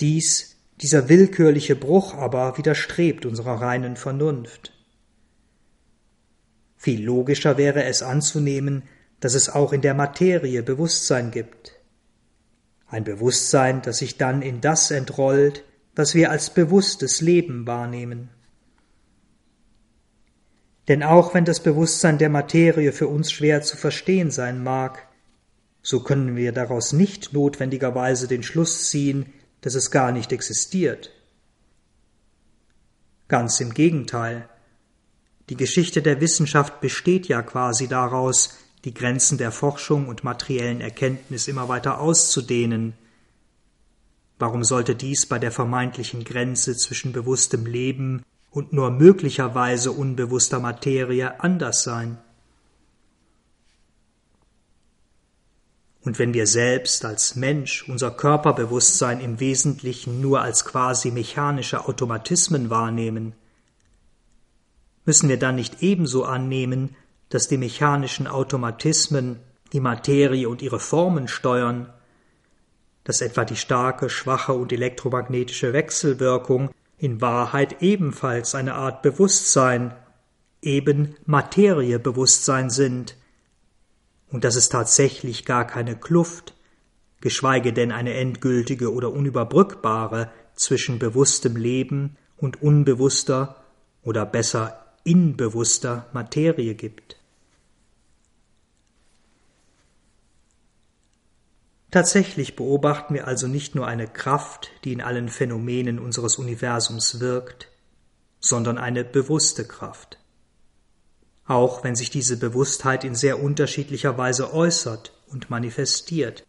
Dies 0.00 0.56
Dieser 0.82 1.08
willkürliche 1.08 1.74
Bruch 1.74 2.14
aber 2.14 2.58
widerstrebt 2.58 3.24
unserer 3.24 3.62
reinen 3.62 3.96
Vernunft. 3.96 4.72
Viel 6.76 7.02
logischer 7.02 7.56
wäre 7.56 7.84
es 7.84 8.02
anzunehmen, 8.02 8.82
dass 9.20 9.34
es 9.34 9.48
auch 9.48 9.72
in 9.72 9.80
der 9.80 9.94
Materie 9.94 10.62
Bewusstsein 10.62 11.30
gibt. 11.30 11.72
Ein 12.86 13.04
Bewusstsein, 13.04 13.80
das 13.80 13.98
sich 13.98 14.18
dann 14.18 14.42
in 14.42 14.60
das 14.60 14.90
entrollt, 14.90 15.64
was 15.94 16.14
wir 16.14 16.30
als 16.30 16.50
bewusstes 16.50 17.22
Leben 17.22 17.66
wahrnehmen. 17.66 18.28
Denn 20.88 21.02
auch 21.02 21.34
wenn 21.34 21.46
das 21.46 21.60
Bewusstsein 21.60 22.18
der 22.18 22.28
Materie 22.28 22.92
für 22.92 23.08
uns 23.08 23.32
schwer 23.32 23.62
zu 23.62 23.76
verstehen 23.78 24.30
sein 24.30 24.62
mag, 24.62 25.08
so 25.82 26.00
können 26.00 26.36
wir 26.36 26.52
daraus 26.52 26.92
nicht 26.92 27.32
notwendigerweise 27.32 28.28
den 28.28 28.42
Schluss 28.42 28.90
ziehen, 28.90 29.32
dass 29.60 29.74
es 29.74 29.90
gar 29.90 30.12
nicht 30.12 30.32
existiert. 30.32 31.10
Ganz 33.28 33.60
im 33.60 33.74
Gegenteil. 33.74 34.48
Die 35.48 35.56
Geschichte 35.56 36.02
der 36.02 36.20
Wissenschaft 36.20 36.80
besteht 36.80 37.28
ja 37.28 37.42
quasi 37.42 37.88
daraus, 37.88 38.58
die 38.84 38.94
Grenzen 38.94 39.38
der 39.38 39.50
Forschung 39.50 40.08
und 40.08 40.22
materiellen 40.22 40.80
Erkenntnis 40.80 41.48
immer 41.48 41.68
weiter 41.68 42.00
auszudehnen. 42.00 42.94
Warum 44.38 44.64
sollte 44.64 44.94
dies 44.94 45.26
bei 45.26 45.38
der 45.38 45.50
vermeintlichen 45.50 46.24
Grenze 46.24 46.76
zwischen 46.76 47.12
bewusstem 47.12 47.66
Leben 47.66 48.22
und 48.50 48.72
nur 48.72 48.90
möglicherweise 48.90 49.92
unbewusster 49.92 50.60
Materie 50.60 51.40
anders 51.40 51.82
sein? 51.82 52.18
Und 56.06 56.20
wenn 56.20 56.34
wir 56.34 56.46
selbst 56.46 57.04
als 57.04 57.34
Mensch 57.34 57.88
unser 57.88 58.12
Körperbewusstsein 58.12 59.18
im 59.18 59.40
Wesentlichen 59.40 60.20
nur 60.20 60.40
als 60.40 60.64
quasi 60.64 61.10
mechanische 61.10 61.88
Automatismen 61.88 62.70
wahrnehmen, 62.70 63.34
müssen 65.04 65.28
wir 65.28 65.36
dann 65.36 65.56
nicht 65.56 65.82
ebenso 65.82 66.24
annehmen, 66.24 66.94
dass 67.28 67.48
die 67.48 67.58
mechanischen 67.58 68.28
Automatismen 68.28 69.40
die 69.72 69.80
Materie 69.80 70.48
und 70.48 70.62
ihre 70.62 70.78
Formen 70.78 71.26
steuern, 71.26 71.92
dass 73.02 73.20
etwa 73.20 73.44
die 73.44 73.56
starke, 73.56 74.08
schwache 74.08 74.52
und 74.52 74.72
elektromagnetische 74.72 75.72
Wechselwirkung 75.72 76.70
in 76.98 77.20
Wahrheit 77.20 77.82
ebenfalls 77.82 78.54
eine 78.54 78.74
Art 78.74 79.02
Bewusstsein, 79.02 79.92
eben 80.62 81.16
Materiebewusstsein 81.24 82.70
sind, 82.70 83.16
und 84.28 84.44
dass 84.44 84.56
es 84.56 84.68
tatsächlich 84.68 85.44
gar 85.44 85.66
keine 85.66 85.96
Kluft, 85.96 86.54
geschweige 87.20 87.72
denn 87.72 87.92
eine 87.92 88.14
endgültige 88.14 88.92
oder 88.92 89.12
unüberbrückbare 89.12 90.30
zwischen 90.54 90.98
bewusstem 90.98 91.56
Leben 91.56 92.16
und 92.36 92.62
unbewusster 92.62 93.64
oder 94.02 94.26
besser 94.26 94.86
inbewusster 95.04 96.06
Materie 96.12 96.74
gibt. 96.74 97.16
Tatsächlich 101.90 102.56
beobachten 102.56 103.14
wir 103.14 103.26
also 103.26 103.46
nicht 103.46 103.74
nur 103.74 103.86
eine 103.86 104.06
Kraft, 104.06 104.70
die 104.84 104.92
in 104.92 105.00
allen 105.00 105.28
Phänomenen 105.28 105.98
unseres 105.98 106.36
Universums 106.36 107.20
wirkt, 107.20 107.68
sondern 108.40 108.76
eine 108.76 109.04
bewusste 109.04 109.66
Kraft. 109.66 110.18
Auch 111.46 111.84
wenn 111.84 111.94
sich 111.94 112.10
diese 112.10 112.36
Bewusstheit 112.36 113.04
in 113.04 113.14
sehr 113.14 113.42
unterschiedlicher 113.42 114.18
Weise 114.18 114.52
äußert 114.52 115.12
und 115.28 115.50
manifestiert. 115.50 116.44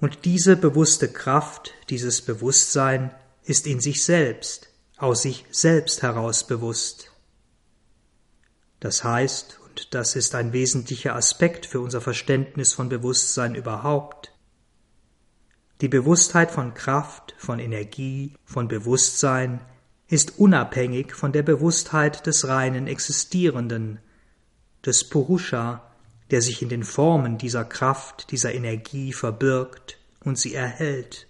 Und 0.00 0.24
diese 0.24 0.56
bewusste 0.56 1.08
Kraft, 1.08 1.72
dieses 1.88 2.22
Bewusstsein 2.22 3.14
ist 3.44 3.66
in 3.66 3.80
sich 3.80 4.04
selbst, 4.04 4.68
aus 4.98 5.22
sich 5.22 5.44
selbst 5.50 6.02
heraus 6.02 6.46
bewusst. 6.46 7.12
Das 8.80 9.04
heißt, 9.04 9.58
und 9.64 9.94
das 9.94 10.16
ist 10.16 10.34
ein 10.34 10.52
wesentlicher 10.52 11.14
Aspekt 11.14 11.66
für 11.66 11.80
unser 11.80 12.00
Verständnis 12.00 12.72
von 12.72 12.88
Bewusstsein 12.88 13.54
überhaupt, 13.54 14.32
die 15.80 15.88
Bewusstheit 15.88 16.50
von 16.50 16.72
Kraft, 16.74 17.34
von 17.36 17.58
Energie, 17.58 18.34
von 18.44 18.68
Bewusstsein 18.68 19.60
ist 20.08 20.38
unabhängig 20.38 21.14
von 21.14 21.32
der 21.32 21.42
Bewusstheit 21.42 22.26
des 22.26 22.46
reinen 22.46 22.86
Existierenden, 22.86 23.98
des 24.84 25.08
Purusha, 25.08 25.82
der 26.30 26.42
sich 26.42 26.62
in 26.62 26.68
den 26.68 26.84
Formen 26.84 27.38
dieser 27.38 27.64
Kraft, 27.64 28.30
dieser 28.30 28.54
Energie 28.54 29.12
verbirgt 29.12 29.98
und 30.20 30.38
sie 30.38 30.54
erhält. 30.54 31.26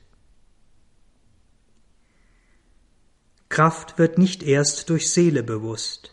Kraft 3.48 3.98
wird 3.98 4.18
nicht 4.18 4.42
erst 4.42 4.90
durch 4.90 5.10
Seele 5.10 5.42
bewusst. 5.42 6.12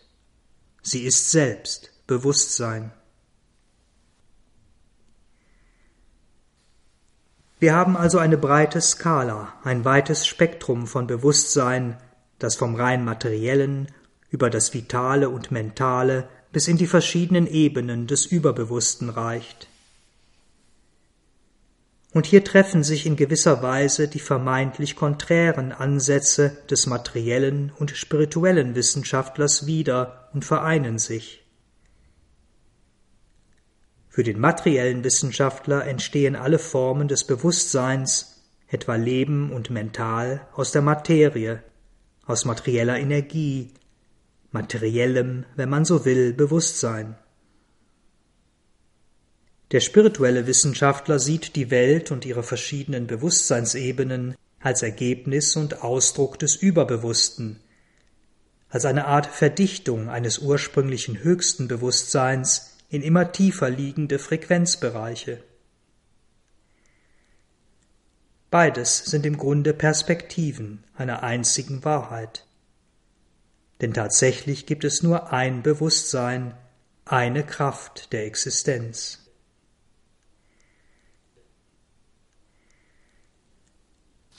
Sie 0.81 1.03
ist 1.03 1.31
selbst 1.31 1.91
Bewusstsein. 2.07 2.91
Wir 7.59 7.73
haben 7.73 7.95
also 7.95 8.17
eine 8.17 8.37
breite 8.37 8.81
Skala, 8.81 9.53
ein 9.63 9.85
weites 9.85 10.27
Spektrum 10.27 10.85
von 10.85 11.07
Bewusstsein, 11.07 11.97
das 12.43 12.55
vom 12.55 12.75
rein 12.75 13.05
materiellen 13.05 13.87
über 14.29 14.49
das 14.49 14.73
Vitale 14.73 15.29
und 15.29 15.51
Mentale 15.51 16.27
bis 16.51 16.67
in 16.67 16.77
die 16.77 16.87
verschiedenen 16.87 17.47
Ebenen 17.47 18.05
des 18.05 18.25
Überbewussten 18.25 19.09
reicht. 19.09 19.67
Und 22.11 22.27
hier 22.27 22.43
treffen 22.43 22.83
sich 22.83 23.07
in 23.07 23.15
gewisser 23.15 23.63
Weise 23.63 24.07
die 24.07 24.19
vermeintlich 24.19 24.95
konträren 24.95 25.71
Ansätze 25.71 26.57
des 26.69 26.85
materiellen 26.85 27.71
und 27.79 27.91
spirituellen 27.91 28.75
Wissenschaftlers 28.75 29.65
wieder 29.65 30.29
und 30.33 30.45
vereinen 30.45 30.99
sich. 30.99 31.43
Für 34.09 34.23
den 34.23 34.39
materiellen 34.39 35.03
Wissenschaftler 35.03 35.87
entstehen 35.87 36.35
alle 36.35 36.59
Formen 36.59 37.07
des 37.07 37.25
Bewusstseins, 37.25 38.43
etwa 38.67 38.95
Leben 38.95 39.51
und 39.51 39.71
Mental, 39.71 40.45
aus 40.53 40.71
der 40.71 40.83
Materie, 40.83 41.63
aus 42.25 42.45
materieller 42.45 42.97
Energie, 42.99 43.71
materiellem, 44.51 45.45
wenn 45.55 45.69
man 45.69 45.85
so 45.85 46.05
will, 46.05 46.33
Bewusstsein. 46.33 47.15
Der 49.71 49.79
spirituelle 49.79 50.45
Wissenschaftler 50.45 51.17
sieht 51.19 51.55
die 51.55 51.71
Welt 51.71 52.11
und 52.11 52.25
ihre 52.25 52.43
verschiedenen 52.43 53.07
Bewusstseinsebenen 53.07 54.35
als 54.59 54.83
Ergebnis 54.83 55.55
und 55.55 55.81
Ausdruck 55.81 56.37
des 56.39 56.55
Überbewussten, 56.55 57.59
als 58.69 58.85
eine 58.85 59.05
Art 59.05 59.25
Verdichtung 59.25 60.09
eines 60.09 60.39
ursprünglichen 60.39 61.23
höchsten 61.23 61.67
Bewusstseins 61.67 62.77
in 62.89 63.01
immer 63.01 63.31
tiefer 63.31 63.69
liegende 63.69 64.19
Frequenzbereiche. 64.19 65.43
Beides 68.53 68.99
sind 68.99 69.25
im 69.25 69.37
Grunde 69.37 69.73
Perspektiven 69.73 70.83
einer 70.95 71.23
einzigen 71.23 71.83
Wahrheit. 71.83 72.45
Denn 73.81 73.95
tatsächlich 73.95 74.67
gibt 74.67 74.83
es 74.83 75.01
nur 75.01 75.33
ein 75.33 75.63
Bewusstsein, 75.63 76.53
eine 77.03 77.43
Kraft 77.43 78.13
der 78.13 78.27
Existenz. 78.27 79.25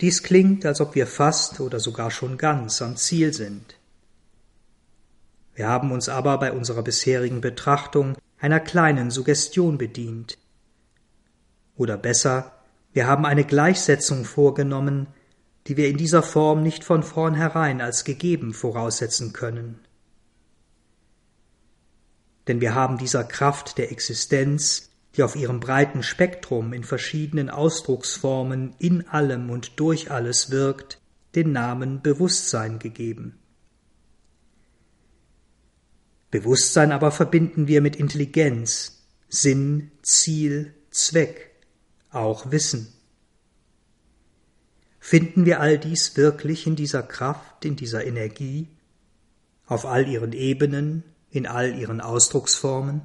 Dies 0.00 0.22
klingt, 0.22 0.64
als 0.64 0.80
ob 0.80 0.94
wir 0.94 1.08
fast 1.08 1.58
oder 1.58 1.80
sogar 1.80 2.12
schon 2.12 2.38
ganz 2.38 2.80
am 2.82 2.96
Ziel 2.96 3.32
sind. 3.34 3.74
Wir 5.56 5.66
haben 5.66 5.90
uns 5.90 6.08
aber 6.08 6.38
bei 6.38 6.52
unserer 6.52 6.84
bisherigen 6.84 7.40
Betrachtung 7.40 8.16
einer 8.38 8.60
kleinen 8.60 9.10
Suggestion 9.10 9.76
bedient. 9.76 10.38
Oder 11.74 11.96
besser, 11.96 12.53
wir 12.94 13.06
haben 13.06 13.26
eine 13.26 13.44
Gleichsetzung 13.44 14.24
vorgenommen, 14.24 15.08
die 15.66 15.76
wir 15.76 15.88
in 15.88 15.98
dieser 15.98 16.22
Form 16.22 16.62
nicht 16.62 16.82
von 16.82 17.02
vornherein 17.02 17.82
als 17.82 18.04
gegeben 18.04 18.54
voraussetzen 18.54 19.34
können. 19.34 19.80
Denn 22.48 22.62
wir 22.62 22.74
haben 22.74 22.96
dieser 22.96 23.24
Kraft 23.24 23.76
der 23.76 23.92
Existenz 23.92 24.90
die 25.16 25.22
auf 25.22 25.36
ihrem 25.36 25.60
breiten 25.60 26.02
Spektrum 26.02 26.72
in 26.72 26.82
verschiedenen 26.82 27.50
Ausdrucksformen 27.50 28.74
in 28.78 29.06
allem 29.08 29.50
und 29.50 29.78
durch 29.78 30.10
alles 30.10 30.50
wirkt, 30.50 31.00
den 31.34 31.52
Namen 31.52 32.02
Bewusstsein 32.02 32.78
gegeben. 32.78 33.38
Bewusstsein 36.30 36.90
aber 36.90 37.12
verbinden 37.12 37.68
wir 37.68 37.80
mit 37.80 37.94
Intelligenz, 37.94 39.04
Sinn, 39.28 39.92
Ziel, 40.02 40.74
Zweck, 40.90 41.53
auch 42.14 42.50
Wissen. 42.50 42.92
Finden 44.98 45.44
wir 45.44 45.60
all 45.60 45.78
dies 45.78 46.16
wirklich 46.16 46.66
in 46.66 46.76
dieser 46.76 47.02
Kraft, 47.02 47.64
in 47.64 47.76
dieser 47.76 48.06
Energie, 48.06 48.68
auf 49.66 49.84
all 49.84 50.08
ihren 50.08 50.32
Ebenen, 50.32 51.04
in 51.30 51.46
all 51.46 51.74
ihren 51.78 52.00
Ausdrucksformen? 52.00 53.02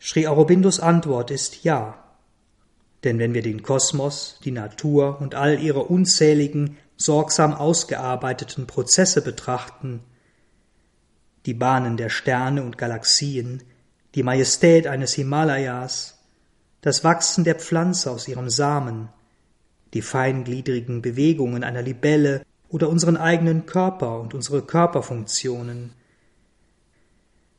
Sri 0.00 0.26
Aurobindos 0.26 0.80
Antwort 0.80 1.30
ist 1.30 1.64
ja. 1.64 2.04
Denn 3.04 3.18
wenn 3.18 3.34
wir 3.34 3.42
den 3.42 3.62
Kosmos, 3.62 4.40
die 4.44 4.50
Natur 4.50 5.20
und 5.20 5.34
all 5.34 5.60
ihre 5.60 5.84
unzähligen, 5.84 6.76
sorgsam 6.96 7.54
ausgearbeiteten 7.54 8.66
Prozesse 8.66 9.22
betrachten, 9.22 10.00
die 11.46 11.54
Bahnen 11.54 11.96
der 11.96 12.08
Sterne 12.08 12.62
und 12.64 12.76
Galaxien, 12.76 13.62
die 14.18 14.24
Majestät 14.24 14.88
eines 14.88 15.14
Himalayas, 15.14 16.18
das 16.80 17.04
Wachsen 17.04 17.44
der 17.44 17.54
Pflanze 17.54 18.10
aus 18.10 18.26
ihrem 18.26 18.50
Samen, 18.50 19.10
die 19.94 20.02
feingliedrigen 20.02 21.02
Bewegungen 21.02 21.62
einer 21.62 21.82
Libelle 21.82 22.44
oder 22.68 22.88
unseren 22.88 23.16
eigenen 23.16 23.64
Körper 23.64 24.18
und 24.18 24.34
unsere 24.34 24.62
Körperfunktionen. 24.62 25.92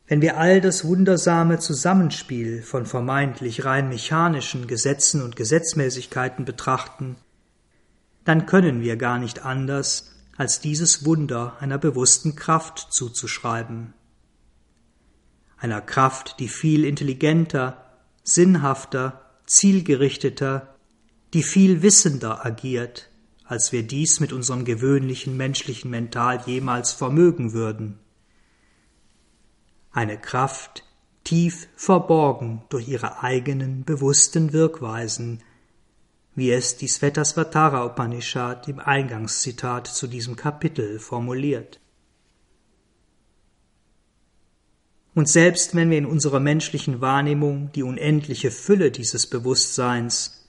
Wenn 0.05 0.22
wir 0.22 0.38
all 0.38 0.60
das 0.60 0.84
wundersame 0.84 1.60
Zusammenspiel 1.60 2.62
von 2.62 2.86
vermeintlich 2.86 3.64
rein 3.64 3.88
mechanischen 3.88 4.68
Gesetzen 4.68 5.24
und 5.24 5.38
Gesetzmäßigkeiten 5.38 6.43
betrachten, 6.43 7.16
dann 8.26 8.47
können 8.47 8.82
wir 8.82 8.97
gar 8.97 9.18
nicht 9.18 9.45
anders, 9.45 10.12
als 10.36 10.60
dieses 10.60 11.05
Wunder 11.05 11.55
einer 11.62 11.78
bewussten 11.78 12.36
Kraft 12.36 12.88
zuzuschreiben. 12.89 13.93
Einer 15.60 15.82
Kraft, 15.82 16.39
die 16.39 16.47
viel 16.47 16.86
intelligenter, 16.86 17.86
sinnhafter, 18.24 19.22
zielgerichteter, 19.45 20.76
die 21.34 21.43
viel 21.43 21.82
wissender 21.82 22.45
agiert, 22.45 23.10
als 23.43 23.72
wir 23.72 23.84
dies 23.84 24.20
mit 24.20 24.32
unserem 24.32 24.64
gewöhnlichen 24.64 25.36
menschlichen 25.36 25.91
Mental 25.91 26.41
jemals 26.45 26.93
vermögen 26.93 27.51
würden. 27.51 27.99
Eine 29.91 30.20
Kraft, 30.20 30.86
tief 31.24 31.68
verborgen 31.76 32.64
durch 32.70 32.88
ihre 32.88 33.22
eigenen 33.22 33.84
bewussten 33.84 34.53
Wirkweisen, 34.53 35.43
wie 36.36 36.51
es 36.51 36.78
die 36.78 36.88
Svetasvatara 36.88 37.86
Upanishad 37.86 38.68
im 38.68 38.80
Eingangszitat 38.80 39.88
zu 39.88 40.07
diesem 40.07 40.36
Kapitel 40.36 40.99
formuliert. 40.99 41.80
Und 45.16 45.28
selbst 45.28 45.76
wenn 45.76 45.89
wir 45.89 45.97
in 45.97 46.05
unserer 46.05 46.39
menschlichen 46.39 47.01
Wahrnehmung 47.01 47.72
die 47.74 47.84
unendliche 47.84 48.51
Fülle 48.51 48.91
dieses 48.91 49.28
Bewusstseins, 49.28 50.45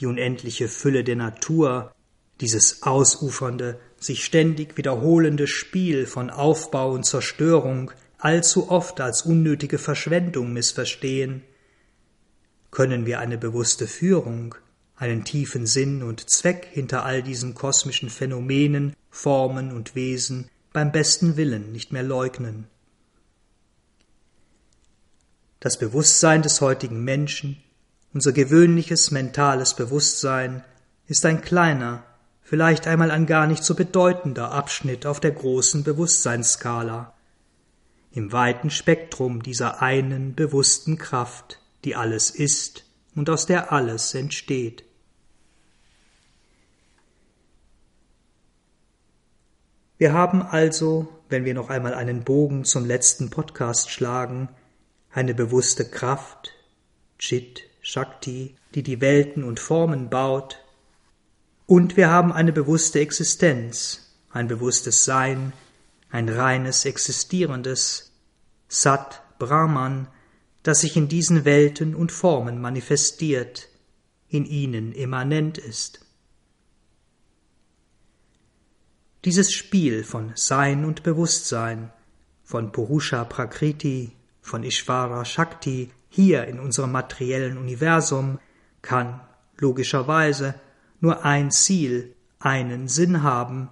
die 0.00 0.06
unendliche 0.06 0.68
Fülle 0.68 1.04
der 1.04 1.16
Natur, 1.16 1.92
dieses 2.40 2.82
ausufernde, 2.82 3.78
sich 3.98 4.24
ständig 4.24 4.76
wiederholende 4.76 5.46
Spiel 5.46 6.06
von 6.06 6.30
Aufbau 6.30 6.92
und 6.92 7.04
Zerstörung 7.04 7.90
allzu 8.18 8.70
oft 8.70 9.00
als 9.00 9.22
unnötige 9.22 9.78
Verschwendung 9.78 10.52
missverstehen, 10.52 11.42
können 12.70 13.06
wir 13.06 13.18
eine 13.20 13.38
bewusste 13.38 13.86
Führung, 13.86 14.54
einen 14.96 15.24
tiefen 15.24 15.66
Sinn 15.66 16.02
und 16.02 16.28
Zweck 16.28 16.68
hinter 16.70 17.04
all 17.04 17.22
diesen 17.22 17.54
kosmischen 17.54 18.10
Phänomenen, 18.10 18.94
Formen 19.10 19.72
und 19.72 19.94
Wesen 19.94 20.48
beim 20.72 20.92
besten 20.92 21.36
Willen 21.36 21.72
nicht 21.72 21.92
mehr 21.92 22.02
leugnen. 22.02 22.66
Das 25.60 25.76
Bewusstsein 25.76 26.42
des 26.42 26.60
heutigen 26.60 27.02
Menschen, 27.02 27.62
unser 28.14 28.32
gewöhnliches 28.32 29.10
mentales 29.10 29.74
Bewusstsein, 29.74 30.62
ist 31.08 31.26
ein 31.26 31.40
kleiner, 31.40 32.04
vielleicht 32.42 32.86
einmal 32.86 33.10
ein 33.10 33.26
gar 33.26 33.46
nicht 33.48 33.64
so 33.64 33.74
bedeutender 33.74 34.52
Abschnitt 34.52 35.04
auf 35.04 35.18
der 35.18 35.32
großen 35.32 35.82
Bewusstseinsskala, 35.82 37.12
im 38.12 38.30
weiten 38.30 38.70
Spektrum 38.70 39.42
dieser 39.42 39.82
einen 39.82 40.34
bewussten 40.34 40.96
Kraft, 40.96 41.60
die 41.84 41.96
alles 41.96 42.30
ist 42.30 42.84
und 43.16 43.28
aus 43.28 43.46
der 43.46 43.72
alles 43.72 44.14
entsteht. 44.14 44.84
Wir 49.98 50.12
haben 50.12 50.42
also, 50.42 51.08
wenn 51.28 51.44
wir 51.44 51.54
noch 51.54 51.68
einmal 51.68 51.94
einen 51.94 52.22
Bogen 52.22 52.64
zum 52.64 52.86
letzten 52.86 53.30
Podcast 53.30 53.90
schlagen, 53.90 54.48
eine 55.10 55.34
bewusste 55.34 55.88
Kraft, 55.88 56.52
Chit, 57.18 57.64
Shakti, 57.80 58.56
die 58.74 58.82
die 58.82 59.00
Welten 59.00 59.44
und 59.44 59.60
Formen 59.60 60.10
baut, 60.10 60.58
und 61.66 61.96
wir 61.96 62.08
haben 62.08 62.32
eine 62.32 62.52
bewusste 62.52 63.00
Existenz, 63.00 64.14
ein 64.30 64.48
bewusstes 64.48 65.04
Sein, 65.04 65.52
ein 66.10 66.28
reines 66.28 66.84
existierendes 66.84 68.12
Sat 68.68 69.22
Brahman, 69.38 70.08
das 70.62 70.80
sich 70.80 70.96
in 70.96 71.08
diesen 71.08 71.44
Welten 71.44 71.94
und 71.94 72.12
Formen 72.12 72.60
manifestiert, 72.60 73.68
in 74.28 74.44
ihnen 74.44 74.92
immanent 74.92 75.58
ist. 75.58 76.00
Dieses 79.24 79.52
Spiel 79.52 80.04
von 80.04 80.32
Sein 80.36 80.84
und 80.84 81.02
Bewusstsein, 81.02 81.92
von 82.44 82.72
Purusha 82.72 83.24
Prakriti, 83.24 84.12
von 84.48 84.64
Ishvara 84.64 85.24
Shakti 85.24 85.90
hier 86.08 86.46
in 86.46 86.58
unserem 86.58 86.90
materiellen 86.90 87.58
Universum 87.58 88.38
kann 88.82 89.20
logischerweise 89.58 90.54
nur 91.00 91.24
ein 91.24 91.50
Ziel, 91.50 92.14
einen 92.40 92.88
Sinn 92.88 93.22
haben, 93.22 93.70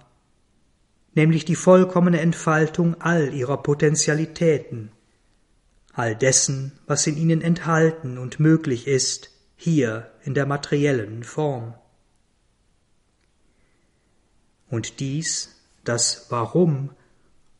nämlich 1.13 1.45
die 1.45 1.55
vollkommene 1.55 2.21
Entfaltung 2.21 3.01
all 3.01 3.33
ihrer 3.33 3.57
Potentialitäten, 3.57 4.91
all 5.93 6.15
dessen, 6.15 6.73
was 6.85 7.07
in 7.07 7.17
ihnen 7.17 7.41
enthalten 7.41 8.17
und 8.17 8.39
möglich 8.39 8.87
ist, 8.87 9.31
hier 9.55 10.11
in 10.23 10.35
der 10.35 10.45
materiellen 10.45 11.23
Form. 11.23 11.73
Und 14.69 14.99
dies, 14.99 15.55
das 15.83 16.27
Warum, 16.29 16.91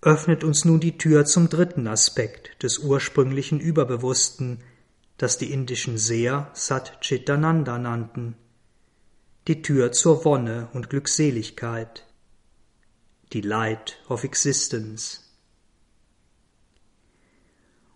öffnet 0.08 0.46
uns 0.46 0.64
nun 0.64 0.80
die 0.80 0.98
Tür 0.98 1.26
zum 1.26 1.50
dritten 1.50 1.86
Aspekt 1.86 2.64
des 2.64 2.80
ursprünglichen 2.80 3.60
Überbewussten, 3.60 4.64
das 5.18 5.38
die 5.38 5.52
indischen 5.52 5.98
Seher 5.98 6.50
Sat 6.54 7.02
Chitananda 7.02 7.78
nannten, 7.78 8.38
die 9.50 9.62
Tür 9.62 9.92
zur 9.92 10.24
Wonne 10.24 10.70
und 10.72 10.90
Glückseligkeit, 10.90 12.06
die 13.34 13.42
Light 13.42 14.00
of 14.08 14.24
Existence. 14.24 15.26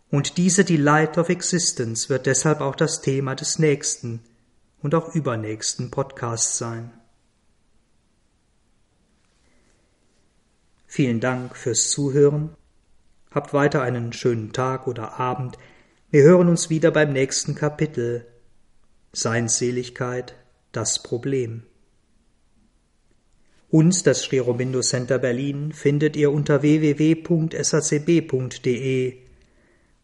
Und 0.09 0.36
diese 0.36 0.66
Delight 0.66 1.18
of 1.18 1.30
Existence 1.30 2.09
wird 2.09 2.26
deshalb 2.26 2.59
auch 2.59 2.76
das 2.76 3.01
Thema 3.01 3.36
des 3.36 3.57
nächsten 3.57 4.22
und 4.82 4.95
auch 4.95 5.16
übernächsten 5.16 5.91
Podcasts 5.91 6.57
sein. 6.57 6.91
Vielen 10.93 11.21
Dank 11.21 11.55
fürs 11.55 11.89
Zuhören. 11.89 12.49
Habt 13.33 13.53
weiter 13.53 13.81
einen 13.81 14.11
schönen 14.11 14.51
Tag 14.51 14.87
oder 14.87 15.21
Abend. 15.21 15.57
Wir 16.09 16.23
hören 16.23 16.49
uns 16.49 16.69
wieder 16.69 16.91
beim 16.91 17.13
nächsten 17.13 17.55
Kapitel. 17.55 18.25
Seinsseligkeit, 19.13 20.35
das 20.73 21.01
Problem. 21.01 21.63
Uns, 23.69 24.03
das 24.03 24.25
Sri 24.25 24.41
Aurobindo 24.41 24.81
Center 24.81 25.17
Berlin, 25.17 25.71
findet 25.71 26.17
ihr 26.17 26.29
unter 26.29 26.61
www.sacb.de, 26.61 27.53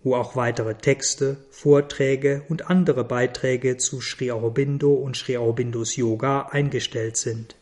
wo 0.03 0.15
auch 0.15 0.37
weitere 0.37 0.75
Texte, 0.75 1.35
Vorträge 1.51 2.43
und 2.47 2.69
andere 2.69 3.03
Beiträge 3.03 3.75
zu 3.75 3.99
Sri 3.99 4.31
Aurobindo 4.31 4.93
und 4.93 5.17
Sri 5.17 5.35
Aurobindos 5.35 5.97
Yoga 5.97 6.43
eingestellt 6.43 7.17
sind. 7.17 7.57